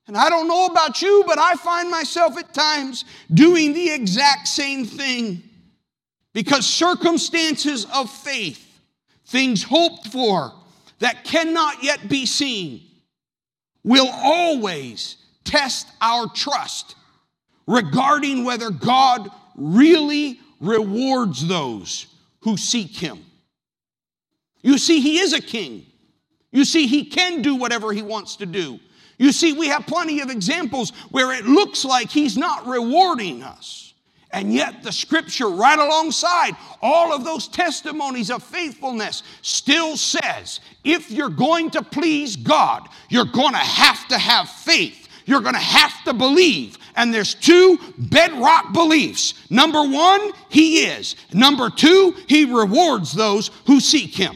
And 0.07 0.17
I 0.17 0.27
don't 0.27 0.50
know 0.50 0.65
about 0.65 1.01
you, 1.01 1.24
but 1.25 1.39
I 1.39 1.55
find 1.55 1.89
myself 1.89 2.38
at 2.38 2.53
times 2.53 3.05
doing 3.33 3.72
the 3.72 3.89
exact 3.89 4.50
same 4.50 4.83
thing 4.83 5.41
because 6.33 6.67
circumstances 6.67 7.88
of 7.93 8.10
faith, 8.10 8.81
things 9.27 9.63
hoped 9.63 10.10
for 10.10 10.51
that 11.00 11.24
cannot 11.24 11.81
yet 11.81 12.10
be 12.10 12.25
seen, 12.25 12.81
will 13.84 14.10
always 14.12 15.18
test 15.44 15.88
our 16.02 16.28
trust 16.28 16.96
regarding 17.68 18.44
whether 18.44 18.70
God 18.70 19.30
really 19.56 20.40
rewards 20.60 21.46
those 21.48 22.08
who 22.42 22.58
seek 22.58 22.96
Him. 22.96 23.20
You 24.62 24.78
see, 24.78 25.02
He 25.02 25.20
is 25.20 25.34
a 25.34 25.42
king. 25.42 25.86
You 26.52 26.66
see, 26.66 26.88
He 26.88 27.06
can 27.06 27.42
do 27.42 27.56
whatever 27.56 27.92
He 27.92 28.02
wants 28.02 28.38
to 28.38 28.46
do. 28.46 28.80
You 29.18 29.32
see, 29.32 29.54
we 29.54 29.68
have 29.68 29.86
plenty 29.86 30.22
of 30.22 30.30
examples 30.30 30.92
where 31.12 31.34
it 31.34 31.46
looks 31.46 31.86
like 31.86 32.10
He's 32.10 32.38
not 32.38 32.66
rewarding 32.66 33.44
us. 33.44 33.93
And 34.34 34.52
yet, 34.52 34.82
the 34.82 34.92
scripture, 34.92 35.48
right 35.48 35.78
alongside 35.78 36.58
all 36.82 37.13
of 37.13 37.24
those 37.24 37.48
testimonies 37.48 38.32
of 38.32 38.42
faithfulness, 38.42 39.22
still 39.44 39.96
says 39.96 40.60
if 40.84 41.12
you're 41.12 41.30
going 41.30 41.70
to 41.70 41.84
please 41.84 42.36
God, 42.36 42.90
you're 43.10 43.25
going 43.25 43.54
to 43.54 43.60
have 43.60 44.08
to 44.08 44.18
have 44.18 44.50
faith. 44.50 45.08
You're 45.25 45.42
going 45.42 45.54
to 45.54 45.60
have 45.60 46.04
to 46.06 46.13
believe. 46.13 46.80
And 46.96 47.13
there's 47.13 47.36
two 47.36 47.78
bedrock 47.98 48.74
beliefs. 48.74 49.36
Number 49.52 49.84
one, 49.84 50.32
He 50.50 50.86
is. 50.86 51.16
Number 51.32 51.70
two, 51.70 52.16
He 52.28 52.46
rewards 52.46 53.13
those 53.13 53.52
who 53.68 53.80
seek 53.80 54.16
Him. 54.16 54.36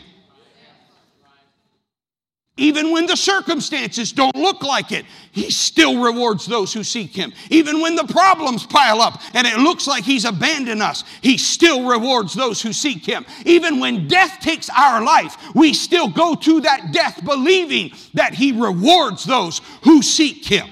Even 2.57 2.91
when 2.91 3.05
the 3.05 3.15
circumstances 3.15 4.11
don't 4.11 4.35
look 4.35 4.63
like 4.63 4.91
it, 4.91 5.05
He 5.31 5.51
still 5.51 6.01
rewards 6.01 6.47
those 6.47 6.73
who 6.73 6.83
seek 6.83 7.15
Him. 7.15 7.31
Even 7.51 7.81
when 7.81 7.95
the 7.95 8.03
problems 8.05 8.65
pile 8.65 8.99
up 8.99 9.21
and 9.35 9.45
it 9.45 9.57
looks 9.57 9.85
like 9.87 10.03
He's 10.03 10.25
abandoned 10.25 10.81
us, 10.81 11.03
He 11.21 11.37
still 11.37 11.87
rewards 11.87 12.33
those 12.33 12.61
who 12.61 12.73
seek 12.73 13.05
Him. 13.05 13.25
Even 13.45 13.79
when 13.79 14.07
death 14.07 14.39
takes 14.41 14.69
our 14.75 15.03
life, 15.03 15.37
we 15.53 15.73
still 15.73 16.09
go 16.09 16.33
to 16.33 16.61
that 16.61 16.91
death 16.91 17.23
believing 17.23 17.91
that 18.15 18.33
He 18.33 18.51
rewards 18.51 19.23
those 19.23 19.61
who 19.83 20.01
seek 20.01 20.43
Him. 20.43 20.67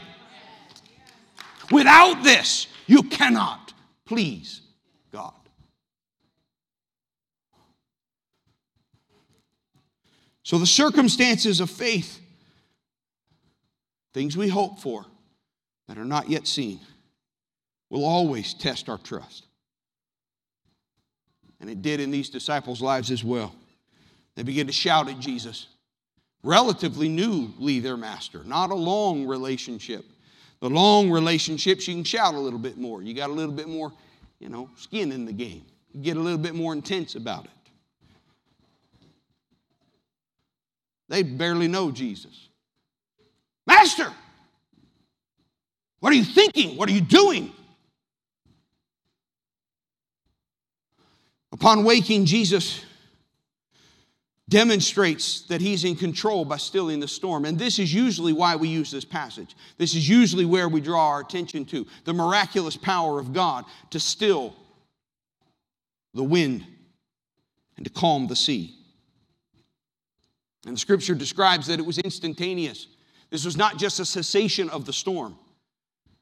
Without 1.72 2.24
this, 2.24 2.68
you 2.88 3.04
cannot 3.04 3.74
please 4.06 4.62
So 10.45 10.59
the 10.59 10.67
circumstances 10.67 11.59
of 11.59 11.71
faith, 11.71 12.21
things 14.13 14.37
we 14.37 14.47
hope 14.47 14.79
for, 14.79 15.03
that 15.87 15.97
are 15.97 16.05
not 16.05 16.29
yet 16.29 16.45
seen 16.45 16.79
will 17.89 18.05
always 18.05 18.53
test 18.53 18.87
our 18.87 18.99
trust. 18.99 19.47
And 21.59 21.67
it 21.67 21.81
did 21.81 21.99
in 21.99 22.11
these 22.11 22.29
disciples' 22.29 22.79
lives 22.79 23.09
as 23.09 23.23
well. 23.23 23.55
They 24.35 24.43
began 24.43 24.67
to 24.67 24.71
shout 24.71 25.09
at 25.09 25.19
Jesus, 25.19 25.65
relatively 26.43 27.09
newly 27.09 27.79
their 27.79 27.97
master, 27.97 28.43
not 28.45 28.69
a 28.69 28.75
long 28.75 29.25
relationship. 29.25 30.05
The 30.59 30.69
long 30.69 31.09
relationships, 31.09 31.87
you 31.87 31.95
can 31.95 32.03
shout 32.03 32.35
a 32.35 32.39
little 32.39 32.59
bit 32.59 32.77
more. 32.77 33.01
You 33.01 33.15
got 33.15 33.31
a 33.31 33.33
little 33.33 33.53
bit 33.53 33.67
more, 33.67 33.91
you 34.37 34.49
know, 34.49 34.69
skin 34.75 35.11
in 35.11 35.25
the 35.25 35.33
game. 35.33 35.65
You 35.91 36.01
get 36.01 36.17
a 36.17 36.19
little 36.21 36.37
bit 36.37 36.53
more 36.53 36.71
intense 36.71 37.15
about 37.15 37.45
it. 37.45 37.51
They 41.07 41.24
barely 41.24 41.67
know 41.67 41.91
Jesus. 41.91 42.50
Master, 43.67 44.12
what 46.00 46.12
are 46.12 46.15
you 46.15 46.24
thinking? 46.24 46.77
What 46.77 46.89
are 46.89 46.93
you 46.93 47.01
doing? 47.01 47.51
Upon 51.51 51.83
waking, 51.83 52.25
Jesus 52.25 52.83
demonstrates 54.47 55.41
that 55.47 55.62
he's 55.62 55.83
in 55.83 55.95
control 55.95 56.45
by 56.45 56.57
stilling 56.57 57.00
the 57.00 57.07
storm. 57.07 57.45
And 57.45 57.57
this 57.57 57.79
is 57.79 57.93
usually 57.93 58.33
why 58.33 58.55
we 58.55 58.67
use 58.67 58.91
this 58.91 59.05
passage. 59.05 59.55
This 59.77 59.95
is 59.95 60.07
usually 60.07 60.45
where 60.45 60.69
we 60.69 60.81
draw 60.81 61.09
our 61.09 61.21
attention 61.21 61.65
to 61.65 61.88
the 62.03 62.13
miraculous 62.13 62.77
power 62.77 63.19
of 63.19 63.33
God 63.33 63.65
to 63.91 64.00
still 64.00 64.55
the 66.13 66.24
wind 66.24 66.65
and 67.77 67.85
to 67.85 67.91
calm 67.91 68.27
the 68.27 68.35
sea. 68.35 68.75
And 70.65 70.75
the 70.75 70.79
scripture 70.79 71.15
describes 71.15 71.67
that 71.67 71.79
it 71.79 71.86
was 71.86 72.00
instantaneous. 72.00 72.88
This 73.29 73.45
was 73.45 73.55
not 73.55 73.77
just 73.77 74.00
a 74.00 74.05
cessation 74.05 74.69
of 74.69 74.86
the 74.86 74.93
storm. 74.93 75.38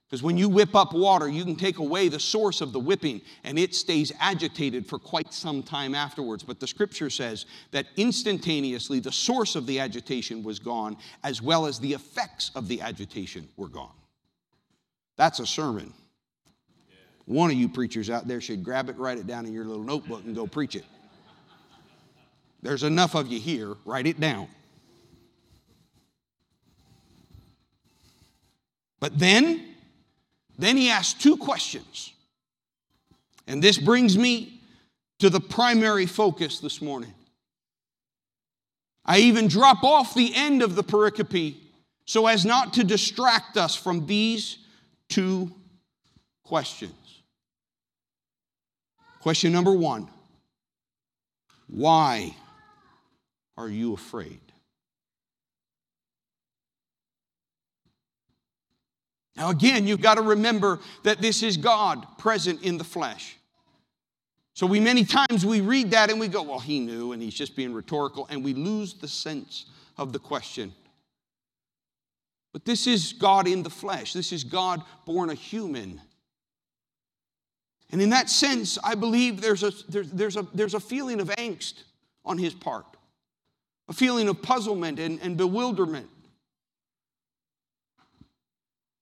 Because 0.10 0.22
when 0.22 0.38
you 0.38 0.48
whip 0.48 0.76
up 0.76 0.94
water, 0.94 1.28
you 1.28 1.44
can 1.44 1.56
take 1.56 1.80
away 1.80 2.08
the 2.08 2.20
source 2.20 2.62
of 2.62 2.72
the 2.72 2.80
whipping 2.80 3.22
and 3.44 3.58
it 3.58 3.74
stays 3.74 4.12
agitated 4.20 4.86
for 4.86 5.00
quite 5.00 5.34
some 5.34 5.64
time 5.64 5.96
afterwards. 5.96 6.44
But 6.44 6.60
the 6.60 6.68
scripture 6.68 7.10
says 7.10 7.48
that 7.72 7.88
instantaneously 7.98 9.00
the 9.00 9.12
source 9.12 9.56
of 9.56 9.66
the 9.66 9.80
agitation 9.80 10.44
was 10.44 10.60
gone, 10.60 10.98
as 11.24 11.42
well 11.42 11.66
as 11.66 11.80
the 11.80 11.94
effects 11.94 12.52
of 12.54 12.68
the 12.68 12.82
agitation 12.82 13.48
were 13.58 13.70
gone. 13.70 13.96
That's 15.16 15.40
a 15.40 15.48
sermon. 15.48 15.92
One 17.26 17.50
of 17.50 17.56
you 17.56 17.70
preachers 17.70 18.10
out 18.10 18.28
there 18.28 18.42
should 18.42 18.64
grab 18.64 18.90
it, 18.90 18.98
write 18.98 19.18
it 19.18 19.26
down 19.26 19.46
in 19.46 19.54
your 19.54 19.66
little 19.66 19.84
notebook, 19.84 20.26
and 20.26 20.36
go 20.36 20.46
preach 20.46 20.76
it. 20.76 20.86
There's 22.64 22.84
enough 22.84 23.14
of 23.14 23.28
you 23.28 23.40
here, 23.40 23.76
write 23.84 24.08
it 24.08 24.20
down. 24.22 24.48
But 29.02 29.20
then, 29.20 29.76
then 30.58 30.78
he 30.78 30.90
asks 30.90 31.22
two 31.22 31.36
questions. 31.36 32.14
And 33.48 33.62
this 33.62 33.78
brings 33.78 34.18
me 34.18 34.62
to 35.20 35.30
the 35.30 35.42
primary 35.42 36.06
focus 36.06 36.60
this 36.60 36.82
morning. 36.82 37.14
I 39.06 39.20
even 39.20 39.50
drop 39.50 39.84
off 39.84 40.14
the 40.14 40.34
end 40.34 40.62
of 40.62 40.76
the 40.76 40.86
pericope 40.86 41.58
so 42.06 42.28
as 42.28 42.46
not 42.46 42.74
to 42.74 42.86
distract 42.86 43.58
us 43.58 43.76
from 43.76 44.06
these 44.06 44.58
two 45.10 45.52
questions. 46.44 46.94
Question 49.20 49.52
number 49.52 49.74
one 49.74 50.08
Why 51.68 52.38
are 53.58 53.70
you 53.70 53.94
afraid? 53.94 54.40
Now, 59.36 59.50
again, 59.50 59.88
you've 59.88 60.02
got 60.02 60.16
to 60.16 60.22
remember 60.22 60.80
that 61.04 61.20
this 61.20 61.42
is 61.42 61.58
God 61.58 62.06
present 62.18 62.62
in 62.64 62.78
the 62.78 62.84
flesh. 62.84 63.38
So 64.54 64.68
we 64.68 64.80
many 64.80 65.04
times 65.04 65.46
we 65.46 65.62
read 65.62 65.92
that 65.92 66.12
and 66.12 66.20
we 66.20 66.28
go, 66.28 66.44
well, 66.44 66.60
he 66.60 66.80
knew 66.80 67.12
and 67.12 67.22
he's 67.22 67.34
just 67.34 67.56
being 67.56 67.74
rhetorical, 67.74 68.28
and 68.30 68.44
we 68.44 68.54
lose 68.54 68.94
the 68.94 69.08
sense 69.08 69.66
of 69.98 70.14
the 70.14 70.20
question. 70.20 70.74
But 72.52 72.66
this 72.66 72.86
is 72.86 73.14
God 73.14 73.48
in 73.48 73.64
the 73.64 73.72
flesh. 73.72 74.14
This 74.14 74.32
is 74.32 74.44
God 74.44 74.84
born 75.06 75.32
a 75.32 75.34
human. 75.34 76.00
And 77.92 78.00
in 78.00 78.12
that 78.12 78.30
sense, 78.30 78.78
I 78.84 78.94
believe 78.94 79.42
there's 79.42 79.64
a, 79.64 79.72
there's, 79.90 80.12
there's 80.12 80.38
a, 80.38 80.48
there's 80.54 80.76
a 80.76 80.80
feeling 80.80 81.20
of 81.20 81.30
angst 81.30 81.84
on 82.24 82.38
his 82.38 82.54
part, 82.54 82.86
a 83.88 83.94
feeling 83.94 84.28
of 84.28 84.42
puzzlement 84.42 85.00
and, 85.00 85.20
and 85.22 85.38
bewilderment. 85.38 86.10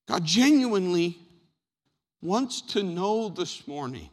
God 0.08 0.26
genuinely 0.26 1.18
wants 2.22 2.62
to 2.62 2.84
know 2.84 3.30
this 3.30 3.68
morning, 3.68 4.10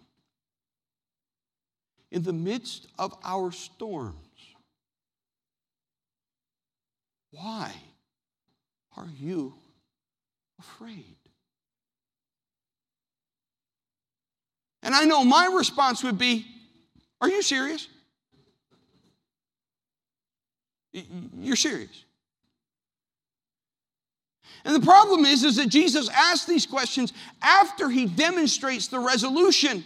in 2.11 2.23
the 2.23 2.33
midst 2.33 2.87
of 2.99 3.15
our 3.23 3.53
storms, 3.53 4.17
why 7.31 7.73
are 8.97 9.09
you 9.19 9.55
afraid? 10.59 11.17
And 14.83 14.95
I 14.95 15.05
know 15.05 15.25
my 15.25 15.51
response 15.55 16.03
would 16.03 16.19
be, 16.19 16.47
Are 17.21 17.29
you 17.29 17.43
serious? 17.43 17.89
You're 21.41 21.57
serious. 21.57 22.05
And 24.65 24.75
the 24.75 24.85
problem 24.85 25.25
is, 25.25 25.45
is 25.45 25.57
that 25.57 25.69
Jesus 25.69 26.09
asks 26.09 26.47
these 26.47 26.67
questions 26.67 27.13
after 27.43 27.89
he 27.89 28.07
demonstrates 28.07 28.89
the 28.89 28.99
resolution 28.99 29.85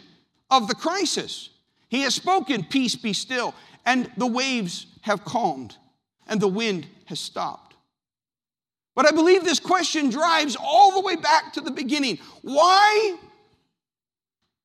of 0.50 0.68
the 0.68 0.74
crisis. 0.74 1.50
He 1.88 2.02
has 2.02 2.14
spoken, 2.14 2.64
Peace 2.64 2.96
be 2.96 3.12
still, 3.12 3.54
and 3.84 4.10
the 4.16 4.26
waves 4.26 4.86
have 5.02 5.24
calmed, 5.24 5.76
and 6.26 6.40
the 6.40 6.48
wind 6.48 6.86
has 7.06 7.20
stopped. 7.20 7.74
But 8.94 9.06
I 9.06 9.10
believe 9.10 9.44
this 9.44 9.60
question 9.60 10.10
drives 10.10 10.56
all 10.56 10.92
the 10.92 11.00
way 11.00 11.16
back 11.16 11.52
to 11.54 11.60
the 11.60 11.70
beginning. 11.70 12.18
Why, 12.42 13.16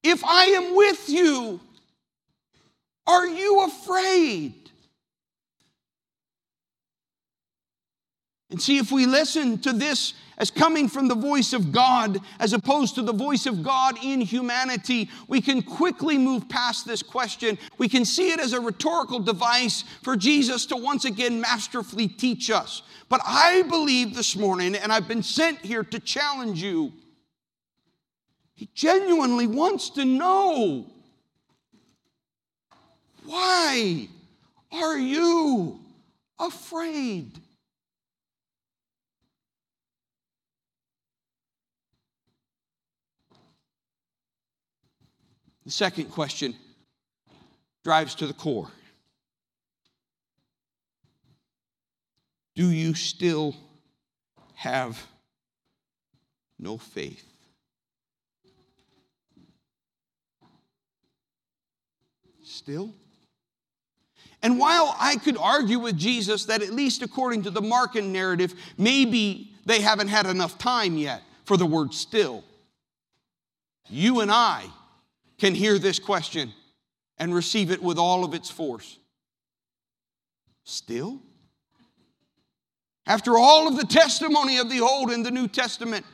if 0.04 0.24
I 0.24 0.46
am 0.46 0.76
with 0.76 1.10
you, 1.10 1.60
are 3.06 3.26
you 3.26 3.66
afraid? 3.66 4.67
And 8.50 8.62
see, 8.62 8.78
if 8.78 8.92
we 8.92 9.06
listen 9.06 9.58
to 9.60 9.74
this 9.74 10.14
as 10.38 10.52
coming 10.52 10.88
from 10.88 11.08
the 11.08 11.16
voice 11.16 11.52
of 11.52 11.72
God 11.72 12.20
as 12.40 12.54
opposed 12.54 12.96
to 12.96 13.02
the 13.02 13.12
voice 13.12 13.46
of 13.46 13.62
God 13.62 13.98
in 14.02 14.22
humanity, 14.22 15.10
we 15.28 15.42
can 15.42 15.62
quickly 15.62 16.18
move 16.18 16.48
past 16.48 16.86
this 16.86 17.04
question. 17.04 17.58
We 17.78 17.90
can 17.90 18.06
see 18.06 18.32
it 18.32 18.40
as 18.40 18.54
a 18.54 18.62
rhetorical 18.62 19.20
device 19.20 19.84
for 20.02 20.16
Jesus 20.16 20.66
to 20.68 20.78
once 20.78 21.04
again 21.04 21.42
masterfully 21.42 22.08
teach 22.08 22.50
us. 22.50 22.84
But 23.10 23.22
I 23.26 23.64
believe 23.64 24.16
this 24.16 24.36
morning, 24.36 24.76
and 24.76 24.94
I've 24.94 25.08
been 25.08 25.24
sent 25.24 25.60
here 25.60 25.84
to 25.84 26.00
challenge 26.00 26.62
you, 26.62 26.94
he 28.54 28.70
genuinely 28.74 29.48
wants 29.48 29.90
to 29.92 30.06
know 30.06 30.86
why 33.26 34.08
are 34.72 34.98
you 34.98 35.80
afraid? 36.40 37.42
The 45.68 45.74
second 45.74 46.06
question 46.12 46.56
drives 47.84 48.16
to 48.16 48.26
the 48.26 48.32
core 48.34 48.72
Do 52.56 52.72
you 52.72 52.94
still 52.94 53.54
have 54.54 55.06
no 56.58 56.78
faith? 56.78 57.22
Still? 62.46 62.94
And 64.42 64.58
while 64.58 64.96
I 64.98 65.18
could 65.18 65.36
argue 65.36 65.80
with 65.80 65.98
Jesus 65.98 66.46
that, 66.46 66.62
at 66.62 66.72
least 66.72 67.02
according 67.02 67.44
to 67.44 67.50
the 67.50 67.62
Markan 67.62 68.14
narrative, 68.14 68.54
maybe 68.78 69.52
they 69.66 69.82
haven't 69.82 70.08
had 70.08 70.28
enough 70.28 70.58
time 70.58 70.96
yet 70.96 71.24
for 71.44 71.58
the 71.58 71.66
word 71.66 71.94
still, 71.94 72.46
you 73.90 74.22
and 74.22 74.32
I 74.32 74.70
can 75.40 75.54
hear 75.54 75.78
this 75.78 76.00
question 76.00 76.54
and 77.18 77.34
receive 77.34 77.72
it 77.72 77.82
with 77.82 77.98
all 77.98 78.24
of 78.24 78.34
its 78.34 78.50
force. 78.50 78.98
Still? 80.64 81.22
After 83.06 83.38
all 83.38 83.68
of 83.68 83.78
the 83.78 83.86
testimony 83.86 84.58
of 84.58 84.70
the 84.70 84.82
Old 84.82 85.12
and 85.12 85.26
the 85.26 85.32
New 85.32 85.48
Testament, 85.48 86.06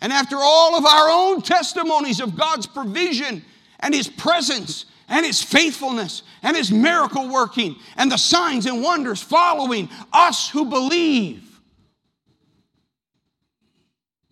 and 0.00 0.12
after 0.12 0.36
all 0.36 0.76
of 0.76 0.84
our 0.84 1.08
own 1.08 1.42
testimonies 1.42 2.20
of 2.20 2.36
God's 2.36 2.66
provision 2.66 3.44
and 3.80 3.94
His 3.94 4.08
presence 4.08 4.86
and 5.08 5.24
His 5.24 5.42
faithfulness 5.42 6.22
and 6.42 6.56
His 6.56 6.72
miracle 6.72 7.28
working 7.28 7.76
and 7.96 8.10
the 8.10 8.16
signs 8.16 8.66
and 8.66 8.82
wonders 8.82 9.22
following 9.22 9.88
us 10.12 10.48
who 10.50 10.64
believe, 10.64 11.60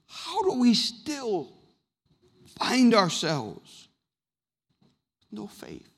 how 0.06 0.42
do 0.42 0.58
we 0.58 0.74
still 0.74 1.52
find 2.58 2.94
ourselves 2.94 3.67
no 5.30 5.46
faith? 5.46 5.88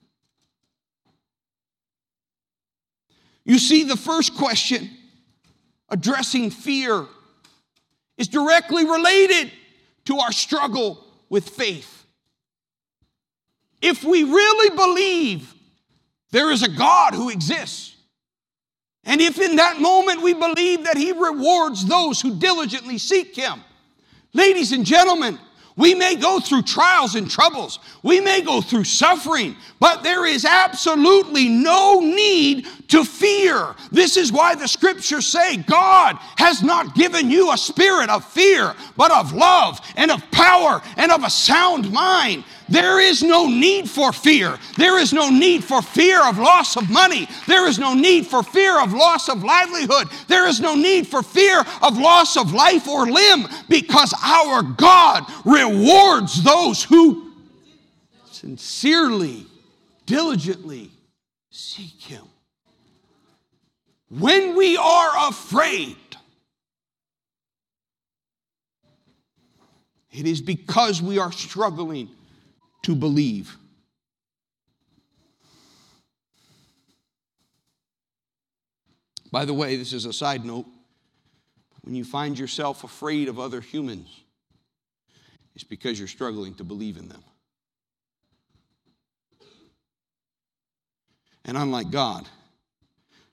You 3.44 3.58
see, 3.58 3.84
the 3.84 3.96
first 3.96 4.34
question 4.36 4.90
addressing 5.88 6.50
fear 6.50 7.06
is 8.16 8.28
directly 8.28 8.84
related 8.84 9.50
to 10.04 10.18
our 10.18 10.32
struggle 10.32 11.04
with 11.28 11.48
faith. 11.48 12.04
If 13.80 14.04
we 14.04 14.24
really 14.24 14.76
believe 14.76 15.54
there 16.30 16.50
is 16.50 16.62
a 16.62 16.68
God 16.68 17.14
who 17.14 17.30
exists, 17.30 17.96
and 19.04 19.20
if 19.20 19.40
in 19.40 19.56
that 19.56 19.80
moment 19.80 20.22
we 20.22 20.34
believe 20.34 20.84
that 20.84 20.96
He 20.96 21.12
rewards 21.12 21.84
those 21.84 22.20
who 22.20 22.38
diligently 22.38 22.98
seek 22.98 23.34
Him, 23.34 23.64
ladies 24.34 24.72
and 24.72 24.84
gentlemen, 24.84 25.38
we 25.80 25.94
may 25.94 26.14
go 26.14 26.40
through 26.40 26.62
trials 26.62 27.14
and 27.14 27.30
troubles. 27.30 27.78
We 28.02 28.20
may 28.20 28.42
go 28.42 28.60
through 28.60 28.84
suffering, 28.84 29.56
but 29.80 30.02
there 30.02 30.26
is 30.26 30.44
absolutely 30.44 31.48
no 31.48 32.00
need 32.00 32.66
to 32.90 33.04
fear. 33.04 33.74
This 33.90 34.16
is 34.16 34.32
why 34.32 34.54
the 34.54 34.68
scriptures 34.68 35.26
say 35.26 35.56
God 35.56 36.16
has 36.36 36.62
not 36.62 36.94
given 36.94 37.30
you 37.30 37.52
a 37.52 37.58
spirit 37.58 38.10
of 38.10 38.24
fear, 38.24 38.74
but 38.96 39.10
of 39.12 39.32
love 39.32 39.80
and 39.96 40.10
of 40.10 40.28
power 40.30 40.82
and 40.96 41.10
of 41.10 41.24
a 41.24 41.30
sound 41.30 41.90
mind. 41.92 42.44
There 42.68 43.00
is 43.00 43.22
no 43.22 43.48
need 43.48 43.90
for 43.90 44.12
fear. 44.12 44.56
There 44.76 44.98
is 45.00 45.12
no 45.12 45.28
need 45.28 45.64
for 45.64 45.82
fear 45.82 46.24
of 46.24 46.38
loss 46.38 46.76
of 46.76 46.88
money. 46.88 47.26
There 47.48 47.66
is 47.66 47.80
no 47.80 47.94
need 47.94 48.26
for 48.26 48.44
fear 48.44 48.80
of 48.80 48.92
loss 48.92 49.28
of 49.28 49.42
livelihood. 49.42 50.08
There 50.28 50.46
is 50.46 50.60
no 50.60 50.76
need 50.76 51.08
for 51.08 51.22
fear 51.22 51.64
of 51.82 51.98
loss 51.98 52.36
of 52.36 52.52
life 52.52 52.86
or 52.86 53.06
limb 53.06 53.48
because 53.68 54.14
our 54.22 54.62
God 54.62 55.24
rewards 55.44 56.42
those 56.44 56.84
who 56.84 57.32
sincerely, 58.30 59.46
diligently 60.06 60.90
seek 61.50 62.00
Him. 62.02 62.29
When 64.10 64.56
we 64.56 64.76
are 64.76 65.28
afraid, 65.28 65.96
it 70.10 70.26
is 70.26 70.40
because 70.40 71.00
we 71.00 71.18
are 71.18 71.30
struggling 71.30 72.10
to 72.82 72.96
believe. 72.96 73.56
By 79.30 79.44
the 79.44 79.54
way, 79.54 79.76
this 79.76 79.92
is 79.92 80.06
a 80.06 80.12
side 80.12 80.44
note. 80.44 80.66
When 81.82 81.94
you 81.94 82.04
find 82.04 82.36
yourself 82.36 82.82
afraid 82.82 83.28
of 83.28 83.38
other 83.38 83.60
humans, 83.60 84.08
it's 85.54 85.62
because 85.62 85.98
you're 86.00 86.08
struggling 86.08 86.54
to 86.54 86.64
believe 86.64 86.96
in 86.96 87.08
them. 87.08 87.22
And 91.44 91.56
unlike 91.56 91.90
God, 91.90 92.28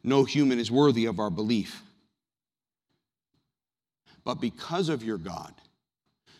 no 0.04 0.24
human 0.24 0.60
is 0.60 0.72
worthy 0.72 1.06
of 1.06 1.20
our 1.20 1.30
belief. 1.30 1.82
But 4.24 4.42
because 4.42 4.90
of 4.90 5.04
your 5.04 5.18
God, 5.18 5.54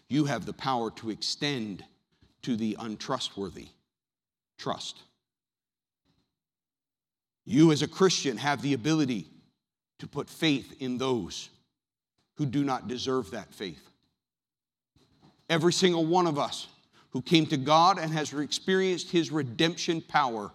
you 0.10 0.26
have 0.26 0.46
the 0.46 0.54
power 0.54 0.92
to 0.92 1.10
extend 1.10 1.84
to 2.44 2.56
the 2.56 2.76
untrustworthy. 2.80 3.68
Trust. 4.58 5.02
You, 7.46 7.72
as 7.72 7.82
a 7.82 7.88
Christian, 7.88 8.38
have 8.38 8.62
the 8.62 8.74
ability 8.74 9.28
to 10.00 10.08
put 10.08 10.30
faith 10.30 10.76
in 10.80 10.98
those 10.98 11.50
who 12.36 12.46
do 12.46 12.64
not 12.64 12.88
deserve 12.88 13.32
that 13.32 13.54
faith. 13.54 13.90
Every 15.50 15.74
single 15.74 16.06
one 16.06 16.28
of 16.28 16.38
us 16.38 16.68
who 17.12 17.22
came 17.22 17.46
to 17.48 17.58
God 17.58 18.00
and 18.00 18.12
has 18.12 18.34
experienced 18.34 19.12
His 19.12 19.32
redemption 19.32 20.02
power, 20.02 20.52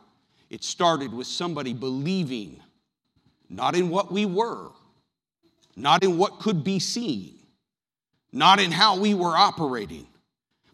it 0.50 0.62
started 0.62 1.12
with 1.12 1.26
somebody 1.26 1.72
believing 1.72 2.60
not 3.52 3.76
in 3.76 3.90
what 3.90 4.10
we 4.10 4.26
were, 4.26 4.70
not 5.76 6.02
in 6.02 6.18
what 6.18 6.40
could 6.40 6.64
be 6.64 6.78
seen, 6.78 7.34
not 8.32 8.58
in 8.58 8.72
how 8.72 8.98
we 8.98 9.14
were 9.14 9.36
operating, 9.36 10.06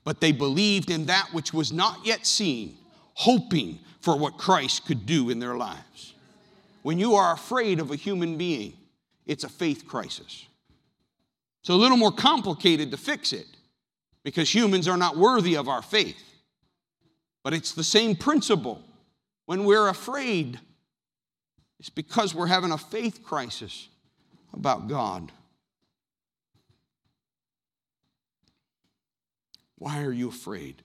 but 0.04 0.20
they 0.20 0.32
believed 0.32 0.90
in 0.90 1.06
that 1.06 1.28
which 1.32 1.52
was 1.52 1.72
not 1.72 2.06
yet 2.06 2.24
seen, 2.24 2.76
hoping 3.14 3.78
for 4.00 4.16
what 4.16 4.38
Christ 4.38 4.86
could 4.86 5.04
do 5.06 5.28
in 5.28 5.40
their 5.40 5.56
lives. 5.56 6.14
When 6.82 6.98
you 6.98 7.16
are 7.16 7.34
afraid 7.34 7.80
of 7.80 7.90
a 7.90 7.96
human 7.96 8.38
being, 8.38 8.74
it's 9.26 9.44
a 9.44 9.48
faith 9.48 9.86
crisis. 9.86 10.46
It's 11.60 11.68
a 11.68 11.74
little 11.74 11.96
more 11.96 12.12
complicated 12.12 12.92
to 12.92 12.96
fix 12.96 13.32
it 13.32 13.46
because 14.22 14.54
humans 14.54 14.86
are 14.88 14.96
not 14.96 15.16
worthy 15.16 15.56
of 15.56 15.68
our 15.68 15.82
faith. 15.82 16.22
But 17.42 17.52
it's 17.52 17.72
the 17.72 17.84
same 17.84 18.14
principle. 18.14 18.82
When 19.46 19.64
we're 19.64 19.88
afraid, 19.88 20.60
it's 21.78 21.90
because 21.90 22.34
we're 22.34 22.46
having 22.46 22.72
a 22.72 22.78
faith 22.78 23.22
crisis 23.22 23.88
about 24.52 24.88
God. 24.88 25.30
Why 29.76 30.02
are 30.02 30.12
you 30.12 30.28
afraid? 30.28 30.82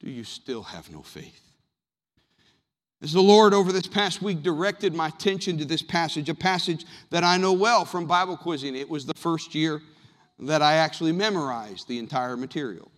Do 0.00 0.10
you 0.10 0.24
still 0.24 0.62
have 0.62 0.90
no 0.90 1.02
faith? 1.02 1.40
As 3.02 3.12
the 3.12 3.22
Lord 3.22 3.54
over 3.54 3.72
this 3.72 3.86
past 3.86 4.20
week 4.20 4.42
directed 4.42 4.94
my 4.94 5.08
attention 5.08 5.56
to 5.58 5.64
this 5.64 5.82
passage, 5.82 6.28
a 6.28 6.34
passage 6.34 6.84
that 7.10 7.24
I 7.24 7.38
know 7.38 7.52
well 7.52 7.84
from 7.84 8.06
Bible 8.06 8.36
quizzing, 8.36 8.76
it 8.76 8.90
was 8.90 9.06
the 9.06 9.14
first 9.14 9.54
year 9.54 9.80
that 10.40 10.60
I 10.60 10.74
actually 10.74 11.12
memorized 11.12 11.88
the 11.88 11.98
entire 11.98 12.36
material. 12.36 12.90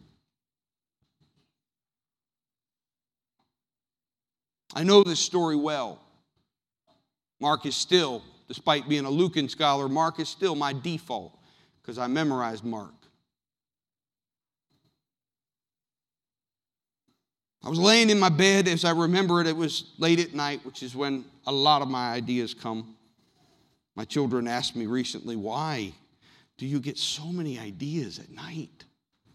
I 4.75 4.85
know 4.85 5.05
this 5.05 5.21
story 5.21 5.57
well. 5.57 6.02
Mark 7.43 7.67
is 7.67 7.75
still, 7.75 8.23
despite 8.47 8.89
being 8.89 9.05
a 9.05 9.11
Lucan 9.11 9.49
scholar, 9.49 9.89
Mark 9.89 10.21
is 10.21 10.29
still 10.29 10.55
my 10.55 10.73
default 10.73 11.37
because 11.81 11.99
I 11.99 12.07
memorized 12.07 12.63
Mark. 12.63 12.95
I 17.65 17.69
was 17.69 17.81
laying 17.81 18.11
in 18.11 18.21
my 18.21 18.29
bed 18.29 18.69
as 18.69 18.85
I 18.85 18.93
remember 18.93 19.41
it. 19.41 19.49
It 19.49 19.57
was 19.57 19.91
late 19.99 20.21
at 20.21 20.35
night, 20.35 20.65
which 20.65 20.85
is 20.85 20.95
when 20.95 21.25
a 21.45 21.53
lot 21.53 21.83
of 21.83 21.89
my 21.89 22.13
ideas 22.13 22.55
come. 22.55 22.95
My 23.97 24.05
children 24.05 24.47
asked 24.47 24.77
me 24.77 24.87
recently, 24.87 25.35
Why 25.35 25.93
do 26.59 26.67
you 26.67 26.79
get 26.79 26.97
so 26.97 27.25
many 27.25 27.59
ideas 27.59 28.21
at 28.21 28.31
night? 28.31 28.85
I 29.27 29.33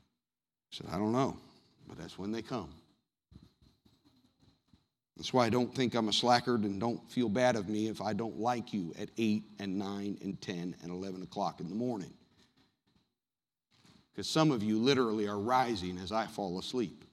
said, 0.72 0.88
I 0.89 0.98
don't 0.98 1.12
know, 1.12 1.36
but 1.89 1.98
that's 1.98 2.17
when 2.17 2.32
they 2.32 2.41
come. 2.41 2.70
That's 5.17 5.34
why 5.34 5.47
I 5.47 5.49
don't 5.49 5.73
think 5.73 5.95
I'm 5.95 6.10
a 6.10 6.13
slackard 6.13 6.62
and 6.62 6.80
don't 6.80 7.12
feel 7.12 7.27
bad 7.27 7.56
of 7.56 7.67
me 7.67 7.88
if 7.88 8.01
I 8.01 8.13
don't 8.13 8.39
like 8.39 8.71
you 8.71 8.93
at 8.99 9.10
8 9.17 9.43
and 9.60 9.80
9 9.80 10.19
and 10.21 10.39
10 10.39 10.75
and 10.82 10.91
11 10.91 11.23
o'clock 11.23 11.60
in 11.60 11.69
the 11.69 11.75
morning. 11.75 12.13
Because 14.12 14.30
some 14.30 14.51
of 14.51 14.62
you 14.62 14.77
literally 14.77 15.27
are 15.27 15.39
rising 15.39 15.97
as 15.97 16.12
I 16.12 16.27
fall 16.27 16.60
asleep. 16.60 17.03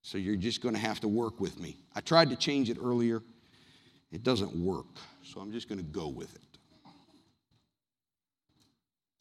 So 0.00 0.16
you're 0.16 0.36
just 0.36 0.62
going 0.62 0.74
to 0.74 0.80
have 0.80 1.00
to 1.00 1.08
work 1.08 1.40
with 1.40 1.60
me. 1.60 1.76
I 1.94 2.00
tried 2.00 2.30
to 2.30 2.36
change 2.36 2.70
it 2.70 2.78
earlier, 2.80 3.22
it 4.10 4.22
doesn't 4.22 4.54
work. 4.54 4.86
So 5.24 5.40
I'm 5.40 5.52
just 5.52 5.68
going 5.68 5.78
to 5.78 5.84
go 5.84 6.08
with 6.08 6.34
it. 6.34 6.40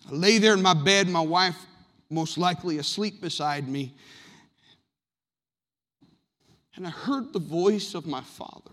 I 0.09 0.13
lay 0.13 0.37
there 0.37 0.53
in 0.53 0.61
my 0.61 0.73
bed, 0.73 1.09
my 1.09 1.21
wife 1.21 1.57
most 2.09 2.37
likely 2.37 2.77
asleep 2.77 3.19
beside 3.19 3.67
me, 3.67 3.93
and 6.75 6.85
I 6.85 6.89
heard 6.89 7.31
the 7.31 7.39
voice 7.39 7.93
of 7.93 8.05
my 8.05 8.21
father. 8.21 8.71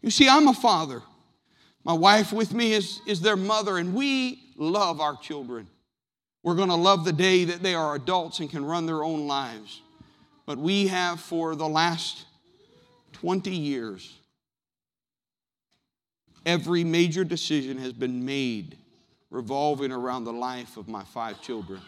You 0.00 0.10
see, 0.10 0.28
I'm 0.28 0.48
a 0.48 0.54
father. 0.54 1.02
My 1.84 1.92
wife 1.92 2.32
with 2.32 2.52
me 2.54 2.72
is, 2.72 3.00
is 3.06 3.20
their 3.20 3.36
mother, 3.36 3.78
and 3.78 3.94
we 3.94 4.38
love 4.56 5.00
our 5.00 5.16
children. 5.16 5.66
We're 6.42 6.54
going 6.54 6.68
to 6.68 6.74
love 6.74 7.04
the 7.04 7.12
day 7.12 7.44
that 7.44 7.62
they 7.62 7.74
are 7.74 7.94
adults 7.94 8.40
and 8.40 8.50
can 8.50 8.64
run 8.64 8.86
their 8.86 9.02
own 9.02 9.26
lives. 9.26 9.80
But 10.46 10.58
we 10.58 10.88
have, 10.88 11.20
for 11.20 11.56
the 11.56 11.68
last 11.68 12.26
20 13.14 13.50
years, 13.50 14.14
every 16.44 16.84
major 16.84 17.24
decision 17.24 17.78
has 17.78 17.92
been 17.92 18.24
made 18.24 18.76
revolving 19.30 19.90
around 19.90 20.24
the 20.24 20.32
life 20.32 20.76
of 20.76 20.86
my 20.86 21.02
five 21.02 21.40
children. 21.40 21.80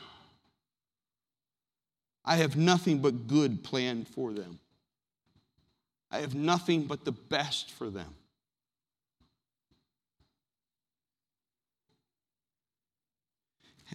I 2.27 2.37
have 2.37 2.57
nothing 2.57 2.99
but 2.99 3.29
good 3.29 3.63
planned 3.63 4.09
for 4.09 4.33
them. 4.33 4.59
I 6.11 6.19
have 6.19 6.35
nothing 6.35 6.85
but 6.85 7.05
the 7.05 7.13
best 7.13 7.71
for 7.71 7.89
them. 7.89 8.15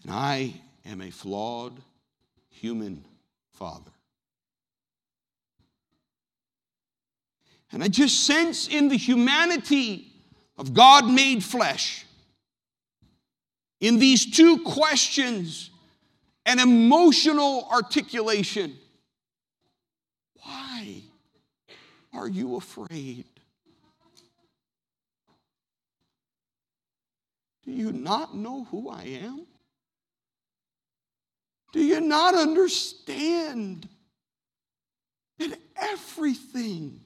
And 0.01 0.11
I 0.11 0.53
am 0.85 1.01
a 1.01 1.09
flawed 1.09 1.81
human 2.49 3.03
father. 3.51 3.91
And 7.73 7.83
I 7.83 7.87
just 7.87 8.25
sense 8.25 8.67
in 8.67 8.87
the 8.87 8.97
humanity 8.97 10.11
of 10.57 10.73
God 10.73 11.09
made 11.09 11.43
flesh, 11.43 12.05
in 13.79 13.97
these 13.97 14.25
two 14.29 14.59
questions 14.59 15.70
an 16.45 16.59
emotional 16.59 17.67
articulation. 17.71 18.75
Why 20.43 21.03
are 22.13 22.27
you 22.27 22.55
afraid? 22.55 23.25
Do 27.63 27.71
you 27.71 27.91
not 27.91 28.35
know 28.35 28.65
who 28.65 28.89
I 28.89 29.03
am? 29.03 29.45
Do 31.71 31.79
you 31.79 32.01
not 32.01 32.35
understand 32.35 33.87
that 35.37 35.57
everything, 35.75 36.99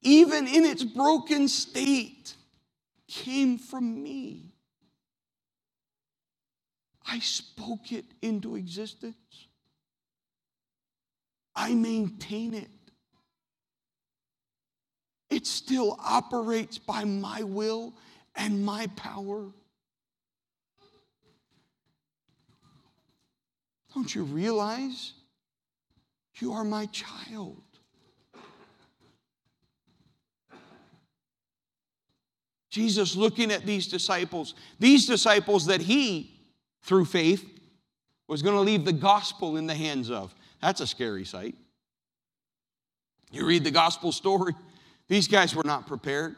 even 0.00 0.46
in 0.46 0.64
its 0.64 0.84
broken 0.84 1.48
state, 1.48 2.34
came 3.08 3.58
from 3.58 4.02
me? 4.02 4.49
I 7.06 7.18
spoke 7.18 7.92
it 7.92 8.04
into 8.22 8.56
existence. 8.56 9.14
I 11.54 11.74
maintain 11.74 12.54
it. 12.54 12.70
It 15.28 15.46
still 15.46 15.96
operates 16.04 16.78
by 16.78 17.04
my 17.04 17.42
will 17.42 17.94
and 18.34 18.64
my 18.64 18.88
power. 18.96 19.46
Don't 23.94 24.14
you 24.14 24.24
realize 24.24 25.12
you 26.40 26.52
are 26.52 26.64
my 26.64 26.86
child? 26.86 27.62
Jesus 32.70 33.16
looking 33.16 33.50
at 33.50 33.66
these 33.66 33.88
disciples, 33.88 34.54
these 34.78 35.06
disciples 35.06 35.66
that 35.66 35.80
he, 35.80 36.39
through 36.82 37.04
faith, 37.04 37.48
was 38.26 38.42
going 38.42 38.54
to 38.54 38.60
leave 38.60 38.84
the 38.84 38.92
gospel 38.92 39.56
in 39.56 39.66
the 39.66 39.74
hands 39.74 40.10
of. 40.10 40.34
That's 40.62 40.80
a 40.80 40.86
scary 40.86 41.24
sight. 41.24 41.54
You 43.32 43.46
read 43.46 43.64
the 43.64 43.70
gospel 43.70 44.12
story, 44.12 44.54
these 45.08 45.28
guys 45.28 45.54
were 45.54 45.64
not 45.64 45.86
prepared. 45.86 46.36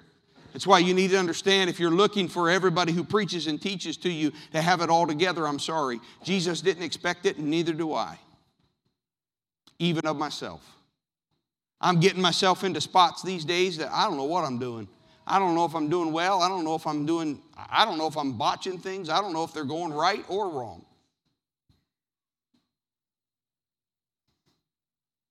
That's 0.52 0.66
why 0.66 0.80
you 0.80 0.92
need 0.92 1.10
to 1.10 1.18
understand 1.18 1.70
if 1.70 1.80
you're 1.80 1.90
looking 1.90 2.28
for 2.28 2.50
everybody 2.50 2.92
who 2.92 3.04
preaches 3.04 3.46
and 3.46 3.60
teaches 3.60 3.96
to 3.98 4.10
you 4.10 4.32
to 4.52 4.60
have 4.60 4.82
it 4.82 4.90
all 4.90 5.06
together, 5.06 5.46
I'm 5.46 5.58
sorry. 5.58 6.00
Jesus 6.24 6.60
didn't 6.60 6.82
expect 6.82 7.24
it, 7.24 7.38
and 7.38 7.48
neither 7.48 7.72
do 7.72 7.94
I, 7.94 8.18
even 9.78 10.06
of 10.06 10.18
myself. 10.18 10.62
I'm 11.80 12.00
getting 12.00 12.20
myself 12.20 12.64
into 12.64 12.80
spots 12.80 13.22
these 13.22 13.44
days 13.44 13.78
that 13.78 13.90
I 13.90 14.04
don't 14.04 14.16
know 14.16 14.24
what 14.24 14.44
I'm 14.44 14.58
doing. 14.58 14.88
I 15.26 15.38
don't 15.38 15.54
know 15.54 15.64
if 15.64 15.74
I'm 15.74 15.88
doing 15.88 16.12
well. 16.12 16.42
I 16.42 16.48
don't 16.48 16.64
know 16.64 16.74
if 16.74 16.86
I'm 16.86 17.06
doing, 17.06 17.40
I 17.56 17.84
don't 17.84 17.98
know 17.98 18.06
if 18.06 18.16
I'm 18.16 18.32
botching 18.32 18.78
things. 18.78 19.08
I 19.08 19.20
don't 19.20 19.32
know 19.32 19.44
if 19.44 19.52
they're 19.52 19.64
going 19.64 19.92
right 19.92 20.24
or 20.28 20.50
wrong. 20.50 20.84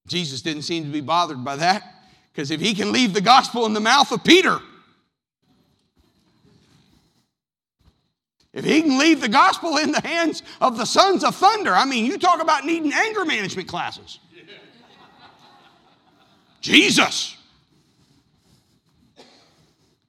Jesus 0.07 0.41
didn't 0.41 0.63
seem 0.63 0.83
to 0.83 0.89
be 0.89 1.01
bothered 1.01 1.43
by 1.43 1.55
that 1.57 1.83
because 2.31 2.51
if 2.51 2.59
he 2.59 2.73
can 2.73 2.91
leave 2.91 3.13
the 3.13 3.21
gospel 3.21 3.65
in 3.65 3.73
the 3.73 3.79
mouth 3.79 4.11
of 4.11 4.23
Peter, 4.23 4.59
If 8.53 8.65
he 8.65 8.81
can 8.81 8.97
leave 8.97 9.21
the 9.21 9.29
gospel 9.29 9.77
in 9.77 9.93
the 9.93 10.01
hands 10.01 10.43
of 10.59 10.77
the 10.77 10.85
sons 10.85 11.23
of 11.23 11.35
thunder, 11.35 11.73
I 11.73 11.85
mean, 11.85 12.05
you 12.05 12.17
talk 12.17 12.41
about 12.41 12.65
needing 12.65 12.91
anger 12.91 13.23
management 13.23 13.69
classes. 13.69 14.19
Jesus, 16.61 17.37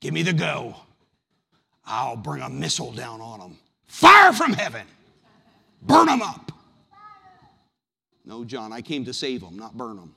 give 0.03 0.13
me 0.13 0.23
the 0.23 0.35
go. 0.35 0.77
I'll 1.87 2.17
bring 2.17 2.43
a 2.43 2.51
missile 2.51 2.93
down 2.93 3.23
on 3.23 3.39
them. 3.39 3.57
Fire 3.87 4.33
from 4.33 4.53
heaven. 4.53 4.87
Burn 5.81 6.07
them 6.07 6.21
up. 6.21 6.53
No, 8.25 8.45
John, 8.45 8.73
I 8.73 8.83
came 8.83 9.05
to 9.07 9.13
save 9.13 9.41
them, 9.41 9.57
not 9.57 9.77
burn 9.77 9.97
them. 9.97 10.15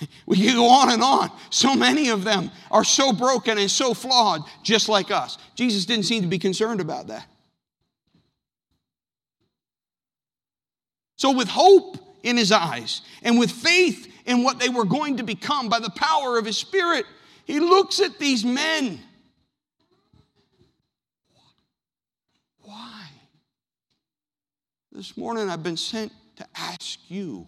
we 0.26 0.36
can 0.36 0.56
go 0.56 0.66
on 0.66 0.90
and 0.90 1.02
on. 1.02 1.30
So 1.50 1.74
many 1.74 2.08
of 2.08 2.24
them 2.24 2.50
are 2.70 2.84
so 2.84 3.12
broken 3.12 3.58
and 3.58 3.70
so 3.70 3.92
flawed, 3.92 4.42
just 4.62 4.88
like 4.88 5.10
us. 5.10 5.36
Jesus 5.54 5.84
didn't 5.84 6.04
seem 6.04 6.22
to 6.22 6.28
be 6.28 6.38
concerned 6.38 6.80
about 6.80 7.08
that. 7.08 7.26
So, 11.16 11.32
with 11.32 11.48
hope 11.48 11.98
in 12.22 12.36
his 12.36 12.52
eyes 12.52 13.02
and 13.22 13.38
with 13.38 13.50
faith 13.50 14.12
in 14.26 14.42
what 14.42 14.58
they 14.58 14.68
were 14.68 14.84
going 14.84 15.16
to 15.16 15.22
become 15.22 15.68
by 15.68 15.80
the 15.80 15.90
power 15.90 16.38
of 16.38 16.44
his 16.44 16.56
Spirit, 16.56 17.04
he 17.44 17.60
looks 17.60 18.00
at 18.00 18.18
these 18.18 18.44
men. 18.44 19.00
Why? 22.62 23.06
This 24.92 25.16
morning 25.16 25.48
I've 25.48 25.62
been 25.62 25.76
sent 25.76 26.12
to 26.36 26.46
ask 26.54 26.98
you 27.08 27.46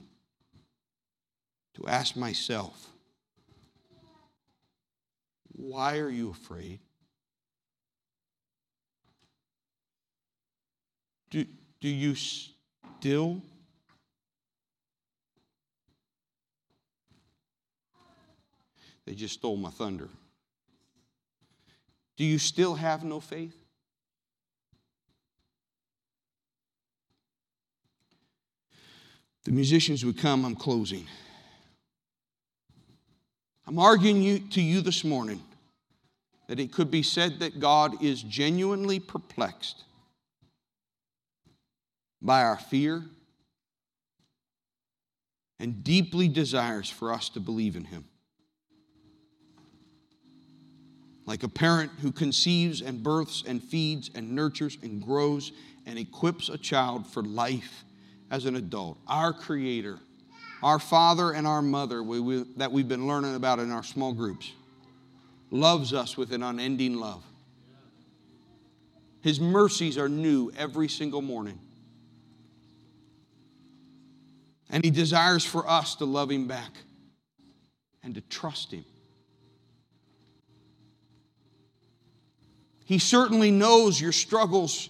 to 1.75 1.87
ask 1.87 2.17
myself, 2.17 2.89
why 5.55 5.99
are 5.99 6.11
you 6.11 6.31
afraid? 6.31 6.81
Do, 11.31 11.47
do 11.81 11.89
you 11.89 12.15
still 12.15 13.43
They 19.07 19.15
just 19.15 19.35
stole 19.35 19.57
my 19.57 19.71
thunder. 19.71 20.09
Do 22.17 22.25
you 22.25 22.39
still 22.39 22.75
have 22.75 23.05
no 23.05 23.21
faith? 23.21 23.57
The 29.45 29.51
musicians 29.51 30.05
would 30.05 30.19
come, 30.19 30.45
I'm 30.45 30.55
closing. 30.55 31.07
I'm 33.67 33.79
arguing 33.79 34.23
you, 34.23 34.39
to 34.39 34.61
you 34.61 34.81
this 34.81 35.03
morning 35.03 35.43
that 36.47 36.61
it 36.61 36.73
could 36.73 36.91
be 36.91 37.03
said 37.03 37.41
that 37.41 37.59
God 37.59 38.03
is 38.03 38.23
genuinely 38.23 39.01
perplexed 39.01 39.85
by 42.21 42.43
our 42.43 42.59
fear 42.59 43.05
and 45.59 45.83
deeply 45.83 46.29
desires 46.29 46.89
for 46.89 47.13
us 47.13 47.29
to 47.31 47.41
believe 47.41 47.75
in 47.75 47.85
Him. 47.85 48.05
Like 51.25 51.43
a 51.43 51.49
parent 51.49 51.93
who 52.01 52.13
conceives 52.13 52.83
and 52.83 53.03
births 53.03 53.45
and 53.47 53.63
feeds 53.63 54.11
and 54.15 54.33
nurtures 54.33 54.77
and 54.83 55.03
grows 55.03 55.53
and 55.87 55.99
equips 55.99 56.49
a 56.49 56.59
child 56.59 57.07
for 57.07 57.23
life 57.23 57.85
as 58.31 58.45
an 58.45 58.57
adult, 58.57 58.99
our 59.07 59.33
Creator 59.33 59.99
our 60.63 60.79
father 60.79 61.33
and 61.33 61.47
our 61.47 61.61
mother 61.61 62.03
we, 62.03 62.21
we, 62.21 62.45
that 62.57 62.71
we've 62.71 62.89
been 62.89 63.07
learning 63.07 63.35
about 63.35 63.59
in 63.59 63.71
our 63.71 63.83
small 63.83 64.13
groups 64.13 64.53
loves 65.51 65.93
us 65.93 66.17
with 66.17 66.33
an 66.33 66.43
unending 66.43 66.97
love. 66.97 67.23
His 69.21 69.39
mercies 69.39 69.99
are 69.99 70.09
new 70.09 70.51
every 70.57 70.89
single 70.89 71.21
morning. 71.21 71.59
And 74.71 74.83
He 74.83 74.91
desires 74.91 75.45
for 75.45 75.69
us 75.69 75.97
to 75.97 76.07
love 76.07 76.31
Him 76.31 76.47
back 76.47 76.71
and 78.03 78.15
to 78.15 78.23
trust 78.23 78.73
Him. 78.73 78.85
He 82.85 82.99
certainly 82.99 83.51
knows 83.51 84.01
your 84.01 84.13
struggles, 84.13 84.89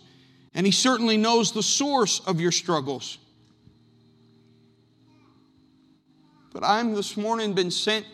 and 0.55 0.67
He 0.67 0.73
certainly 0.73 1.17
knows 1.17 1.53
the 1.53 1.63
source 1.63 2.21
of 2.21 2.41
your 2.41 2.53
struggles. 2.53 3.19
But 6.53 6.65
I'm 6.65 6.95
this 6.95 7.17
morning 7.17 7.55
been 7.55 7.71
sent 7.71 8.07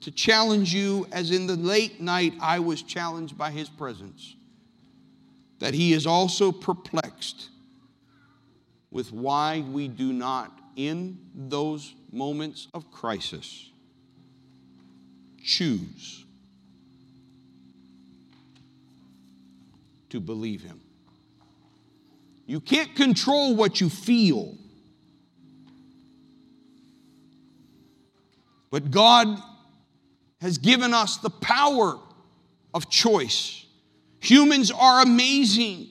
to 0.00 0.10
challenge 0.10 0.74
you 0.74 1.06
as 1.12 1.30
in 1.30 1.46
the 1.46 1.56
late 1.56 2.00
night 2.00 2.34
I 2.40 2.58
was 2.58 2.82
challenged 2.82 3.38
by 3.38 3.50
his 3.50 3.68
presence. 3.68 4.34
That 5.60 5.74
he 5.74 5.92
is 5.92 6.06
also 6.06 6.52
perplexed 6.52 7.48
with 8.90 9.12
why 9.12 9.64
we 9.70 9.88
do 9.88 10.12
not, 10.12 10.52
in 10.76 11.18
those 11.34 11.94
moments 12.12 12.68
of 12.74 12.90
crisis, 12.90 13.70
choose 15.42 16.25
to 20.10 20.20
believe 20.20 20.62
him. 20.62 20.80
You 22.46 22.60
can't 22.60 22.94
control 22.94 23.56
what 23.56 23.80
you 23.80 23.88
feel. 23.88 24.56
But 28.70 28.90
God 28.90 29.26
has 30.40 30.58
given 30.58 30.94
us 30.94 31.16
the 31.16 31.30
power 31.30 31.98
of 32.74 32.90
choice. 32.90 33.64
Humans 34.20 34.70
are 34.70 35.02
amazing. 35.02 35.88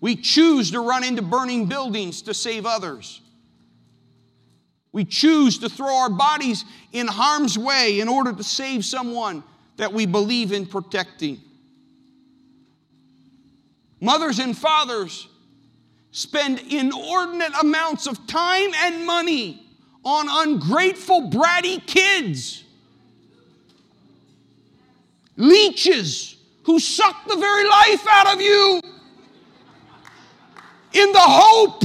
We 0.00 0.16
choose 0.16 0.70
to 0.70 0.80
run 0.80 1.04
into 1.04 1.22
burning 1.22 1.66
buildings 1.66 2.22
to 2.22 2.34
save 2.34 2.64
others. 2.64 3.20
We 4.92 5.04
choose 5.04 5.58
to 5.58 5.68
throw 5.68 5.94
our 5.94 6.10
bodies 6.10 6.64
in 6.92 7.06
harm's 7.06 7.56
way 7.56 8.00
in 8.00 8.08
order 8.08 8.32
to 8.32 8.42
save 8.42 8.84
someone 8.84 9.44
that 9.76 9.92
we 9.92 10.06
believe 10.06 10.52
in 10.52 10.66
protecting. 10.66 11.40
Mothers 14.00 14.38
and 14.38 14.56
fathers 14.56 15.28
spend 16.10 16.60
inordinate 16.70 17.52
amounts 17.60 18.06
of 18.06 18.26
time 18.26 18.72
and 18.76 19.06
money 19.06 19.66
on 20.04 20.26
ungrateful, 20.28 21.30
bratty 21.30 21.84
kids. 21.86 22.64
Leeches 25.36 26.36
who 26.64 26.78
suck 26.78 27.26
the 27.28 27.36
very 27.36 27.68
life 27.68 28.06
out 28.08 28.34
of 28.34 28.40
you 28.40 28.80
in 30.92 31.12
the 31.12 31.20
hope 31.20 31.84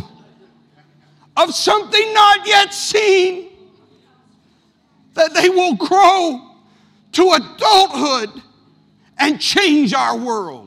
of 1.38 1.54
something 1.54 2.14
not 2.14 2.48
yet 2.48 2.74
seen 2.74 3.50
that 5.14 5.34
they 5.34 5.50
will 5.50 5.76
grow 5.76 6.56
to 7.12 7.32
adulthood 7.32 8.42
and 9.18 9.40
change 9.40 9.94
our 9.94 10.18
world. 10.18 10.65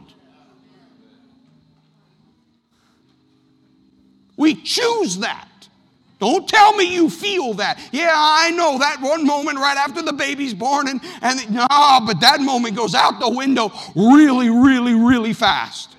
We 4.39 4.55
choose 4.55 5.19
that. 5.19 5.49
Don't 6.21 6.49
tell 6.49 6.75
me 6.75 6.95
you 6.95 7.11
feel 7.11 7.55
that. 7.55 7.79
Yeah, 7.93 8.15
I 8.15 8.51
know 8.53 8.79
that 8.79 9.01
one 9.01 9.27
moment 9.27 9.59
right 9.59 9.77
after 9.77 10.01
the 10.01 10.13
baby's 10.13 10.55
born, 10.55 10.89
and, 10.89 11.01
and 11.21 11.51
no, 11.51 11.67
but 11.69 12.21
that 12.21 12.41
moment 12.41 12.77
goes 12.77 12.95
out 12.95 13.21
the 13.21 13.29
window 13.29 13.71
really, 13.95 14.49
really, 14.49 14.95
really 14.95 15.33
fast. 15.33 15.97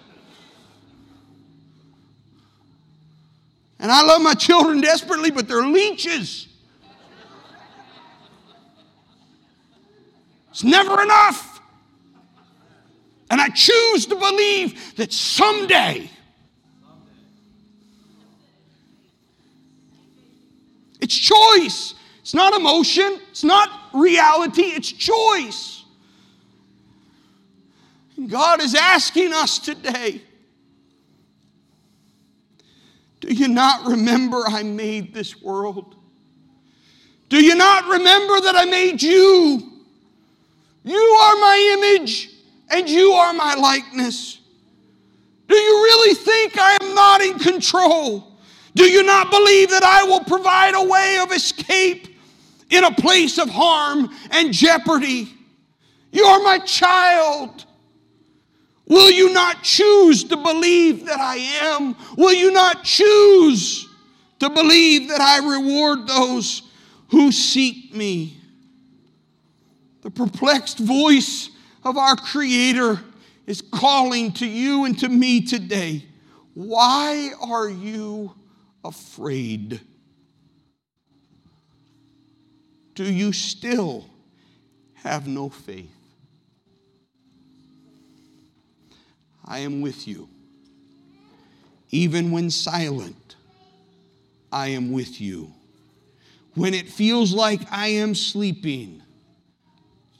And 3.80 3.91
I 3.91 4.02
love 4.02 4.21
my 4.21 4.34
children 4.34 4.82
desperately, 4.82 5.32
but 5.32 5.47
they're 5.47 5.65
leeches. 5.65 6.47
It's 10.49 10.63
never 10.63 11.02
enough. 11.02 11.62
And 13.30 13.39
I 13.39 13.49
choose 13.49 14.06
to 14.08 14.15
believe 14.15 14.95
that 14.95 15.13
someday 15.13 16.10
it's 21.10 21.17
choice. 21.17 21.95
It's 22.22 22.36
not 22.36 22.54
emotion, 22.54 23.19
it's 23.32 23.43
not 23.43 23.72
reality, 23.95 24.62
it's 24.62 24.91
choice. 24.91 25.84
And 28.15 28.30
God 28.30 28.62
is 28.62 28.76
asking 28.76 29.34
us 29.34 29.58
today 29.58 30.22
do 33.22 33.34
you 33.34 33.48
not 33.48 33.86
remember 33.86 34.43
I 34.48 34.63
made 34.63 35.13
this 35.13 35.41
world? 35.41 35.95
Do 37.28 37.43
you 37.43 37.56
not 37.56 37.86
remember 37.86 38.39
that 38.41 38.56
I 38.56 38.65
made 38.65 39.02
you? 39.02 39.62
You 40.84 40.95
are 40.95 41.36
my 41.36 41.78
image 41.78 42.30
and 42.69 42.88
you 42.88 43.12
are 43.12 43.34
my 43.34 43.56
likeness. 43.56 44.39
Do 45.48 45.56
you 45.56 45.84
really 45.84 46.15
think 46.15 46.58
I 46.58 46.78
am 46.82 46.95
not 46.95 47.22
in 47.22 47.39
control? 47.39 48.29
Do 48.80 48.89
you 48.89 49.04
not 49.04 49.30
believe 49.30 49.72
that 49.72 49.84
I 49.84 50.06
will 50.06 50.24
provide 50.24 50.74
a 50.74 50.82
way 50.82 51.18
of 51.22 51.34
escape 51.34 52.15
in 52.70 52.86
a 52.86 52.92
place 52.94 53.38
of 53.38 53.50
harm 53.50 54.10
and 54.32 54.54
jeopardy? 54.54 55.28
You 56.13 56.24
are 56.24 56.42
my 56.42 56.60
child. 56.60 57.65
Will 58.88 59.12
you 59.12 59.34
not 59.34 59.63
choose 59.63 60.24
to 60.24 60.38
believe 60.38 61.08
that 61.08 61.20
I 61.20 61.36
am? 61.36 61.94
Will 62.15 62.32
you 62.32 62.54
not 62.54 62.86
choose 62.86 63.86
to 64.39 64.50
believe 64.50 65.10
that 65.10 65.20
I 65.20 65.46
reward 65.46 66.08
those 66.08 66.62
who 67.10 67.34
seek 67.34 67.94
me? 67.94 68.38
The 70.04 70.10
perplexed 70.10 70.80
voice 70.80 71.50
of 71.84 71.98
our 71.98 72.15
Creator 72.15 73.02
is 73.46 73.62
calling 73.62 74.32
to 74.36 74.48
you 74.48 74.86
and 74.86 74.98
to 75.00 75.10
me 75.10 75.42
today. 75.42 76.06
Why 76.54 77.34
are 77.42 77.68
you 77.68 78.36
afraid? 78.84 79.82
Do 82.96 83.04
you 83.12 83.32
still 83.32 84.06
have 84.96 85.28
no 85.28 85.50
faith? 85.50 85.89
I 89.46 89.60
am 89.60 89.82
with 89.82 90.08
you. 90.08 90.30
Even 91.92 92.32
when 92.32 92.52
silent, 92.52 93.36
I 94.52 94.68
am 94.70 94.92
with 94.92 95.20
you. 95.20 95.54
When 96.54 96.74
it 96.74 96.89
feels 96.89 97.34
like 97.34 97.62
I 97.72 97.88
am 97.88 98.13
sleeping, 98.13 99.02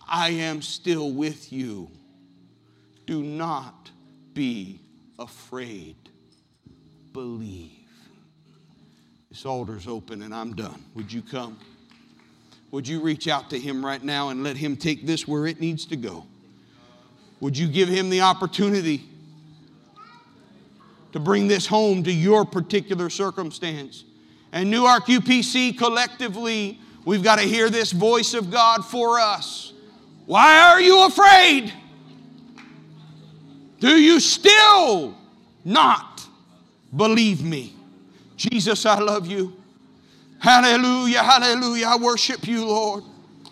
I 0.08 0.30
am 0.30 0.62
still 0.62 1.12
with 1.12 1.52
you. 1.54 1.92
Do 3.06 3.22
not 3.22 3.92
be 4.34 4.80
afraid. 5.20 5.96
Believe. 7.14 7.79
This 9.30 9.46
altar's 9.46 9.88
open 9.88 10.22
and 10.24 10.34
I'm 10.34 10.56
done. 10.56 10.84
Would 10.96 11.12
you 11.12 11.22
come? 11.22 11.60
Would 12.72 12.88
you 12.88 13.02
reach 13.02 13.28
out 13.28 13.50
to 13.52 13.60
him 13.60 13.86
right 13.86 14.04
now 14.04 14.30
and 14.30 14.44
let 14.44 14.58
him 14.58 14.76
take 14.76 15.06
this 15.06 15.28
where 15.28 15.48
it 15.48 15.60
needs 15.60 15.86
to 15.88 15.96
go? 15.96 16.26
Would 17.40 17.58
you 17.58 17.68
give 17.68 17.90
him 17.90 18.10
the 18.10 18.22
opportunity? 18.22 19.10
to 21.12 21.20
bring 21.20 21.48
this 21.48 21.66
home 21.66 22.04
to 22.04 22.12
your 22.12 22.46
particular 22.46 23.10
circumstance. 23.10 24.04
And 24.52 24.70
Newark 24.70 25.06
UPC 25.06 25.78
collectively, 25.78 26.80
we've 27.06 27.24
got 27.24 27.40
to 27.40 27.46
hear 27.46 27.70
this 27.70 27.92
voice 27.92 28.34
of 28.34 28.52
God 28.52 28.86
for 28.86 29.20
us. 29.20 29.74
Why 30.26 30.60
are 30.60 30.82
you 30.82 31.06
afraid? 31.06 31.74
Do 33.80 34.00
you 34.00 34.20
still 34.20 35.18
not 35.64 36.26
believe 36.96 37.44
me? 37.44 37.76
Jesus, 38.40 38.86
I 38.86 38.98
love 39.00 39.28
you. 39.28 39.54
Hallelujah, 40.40 41.22
hallelujah. 41.22 41.88
I 41.88 41.98
worship 41.98 42.48
you, 42.48 42.66
Lord. 42.66 43.04